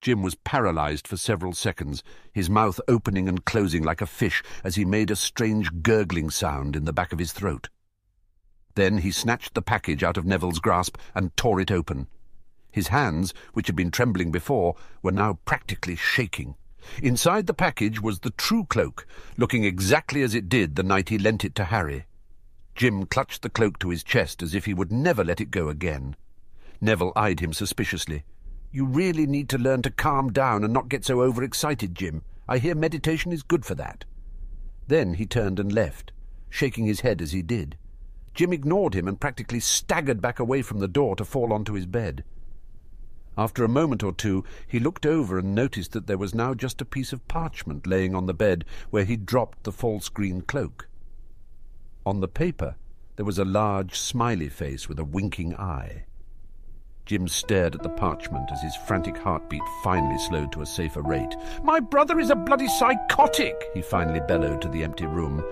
Jim 0.00 0.22
was 0.22 0.34
paralyzed 0.34 1.06
for 1.06 1.16
several 1.16 1.52
seconds, 1.52 2.02
his 2.32 2.50
mouth 2.50 2.80
opening 2.88 3.28
and 3.28 3.44
closing 3.44 3.84
like 3.84 4.00
a 4.00 4.06
fish 4.06 4.42
as 4.64 4.74
he 4.74 4.84
made 4.84 5.12
a 5.12 5.16
strange 5.16 5.70
gurgling 5.82 6.28
sound 6.28 6.74
in 6.74 6.84
the 6.84 6.92
back 6.92 7.12
of 7.12 7.20
his 7.20 7.32
throat. 7.32 7.68
Then 8.74 8.98
he 8.98 9.12
snatched 9.12 9.54
the 9.54 9.62
package 9.62 10.02
out 10.02 10.16
of 10.16 10.26
Neville's 10.26 10.58
grasp 10.58 10.96
and 11.14 11.36
tore 11.36 11.60
it 11.60 11.70
open. 11.70 12.08
His 12.72 12.88
hands, 12.88 13.32
which 13.52 13.68
had 13.68 13.76
been 13.76 13.92
trembling 13.92 14.32
before, 14.32 14.74
were 15.02 15.12
now 15.12 15.38
practically 15.44 15.94
shaking. 15.94 16.56
Inside 17.00 17.46
the 17.46 17.54
package 17.54 18.02
was 18.02 18.20
the 18.20 18.30
true 18.30 18.64
cloak, 18.64 19.06
looking 19.36 19.62
exactly 19.62 20.22
as 20.22 20.34
it 20.34 20.48
did 20.48 20.74
the 20.74 20.82
night 20.82 21.10
he 21.10 21.18
lent 21.18 21.44
it 21.44 21.54
to 21.54 21.64
Harry. 21.64 22.06
Jim 22.74 23.06
clutched 23.06 23.42
the 23.42 23.50
cloak 23.50 23.78
to 23.78 23.90
his 23.90 24.02
chest 24.02 24.42
as 24.42 24.54
if 24.54 24.64
he 24.64 24.74
would 24.74 24.90
never 24.90 25.24
let 25.24 25.40
it 25.40 25.50
go 25.50 25.68
again. 25.68 26.16
Neville 26.80 27.12
eyed 27.14 27.40
him 27.40 27.52
suspiciously. 27.52 28.24
You 28.70 28.86
really 28.86 29.26
need 29.26 29.48
to 29.50 29.58
learn 29.58 29.82
to 29.82 29.90
calm 29.90 30.32
down 30.32 30.64
and 30.64 30.72
not 30.72 30.88
get 30.88 31.04
so 31.04 31.20
overexcited, 31.20 31.94
Jim. 31.94 32.22
I 32.48 32.58
hear 32.58 32.74
meditation 32.74 33.30
is 33.30 33.42
good 33.42 33.64
for 33.64 33.74
that. 33.74 34.04
Then 34.88 35.14
he 35.14 35.26
turned 35.26 35.60
and 35.60 35.72
left, 35.72 36.12
shaking 36.48 36.86
his 36.86 37.00
head 37.00 37.22
as 37.22 37.32
he 37.32 37.42
did. 37.42 37.76
Jim 38.34 38.52
ignored 38.52 38.94
him 38.94 39.06
and 39.06 39.20
practically 39.20 39.60
staggered 39.60 40.22
back 40.22 40.38
away 40.38 40.62
from 40.62 40.78
the 40.78 40.88
door 40.88 41.14
to 41.16 41.24
fall 41.24 41.52
onto 41.52 41.74
his 41.74 41.86
bed. 41.86 42.24
After 43.36 43.64
a 43.64 43.68
moment 43.68 44.02
or 44.02 44.12
two, 44.12 44.44
he 44.66 44.78
looked 44.78 45.06
over 45.06 45.38
and 45.38 45.54
noticed 45.54 45.92
that 45.92 46.06
there 46.06 46.18
was 46.18 46.34
now 46.34 46.54
just 46.54 46.80
a 46.80 46.86
piece 46.86 47.12
of 47.12 47.26
parchment 47.28 47.86
laying 47.86 48.14
on 48.14 48.26
the 48.26 48.34
bed 48.34 48.64
where 48.90 49.04
he'd 49.04 49.26
dropped 49.26 49.64
the 49.64 49.72
false 49.72 50.08
green 50.08 50.42
cloak. 50.42 50.88
On 52.04 52.20
the 52.20 52.28
paper, 52.28 52.74
there 53.16 53.24
was 53.24 53.38
a 53.38 53.44
large 53.44 53.98
smiley 53.98 54.48
face 54.48 54.88
with 54.88 54.98
a 54.98 55.04
winking 55.04 55.54
eye. 55.56 56.04
Jim 57.06 57.28
stared 57.28 57.74
at 57.74 57.82
the 57.82 57.88
parchment 57.88 58.50
as 58.52 58.62
his 58.62 58.74
frantic 58.74 59.16
heartbeat 59.16 59.62
finally 59.82 60.18
slowed 60.18 60.52
to 60.52 60.62
a 60.62 60.66
safer 60.66 61.02
rate. 61.02 61.34
My 61.62 61.78
brother 61.78 62.18
is 62.18 62.30
a 62.30 62.36
bloody 62.36 62.68
psychotic, 62.68 63.70
he 63.74 63.82
finally 63.82 64.20
bellowed 64.20 64.62
to 64.62 64.68
the 64.68 64.82
empty 64.82 65.06
room, 65.06 65.44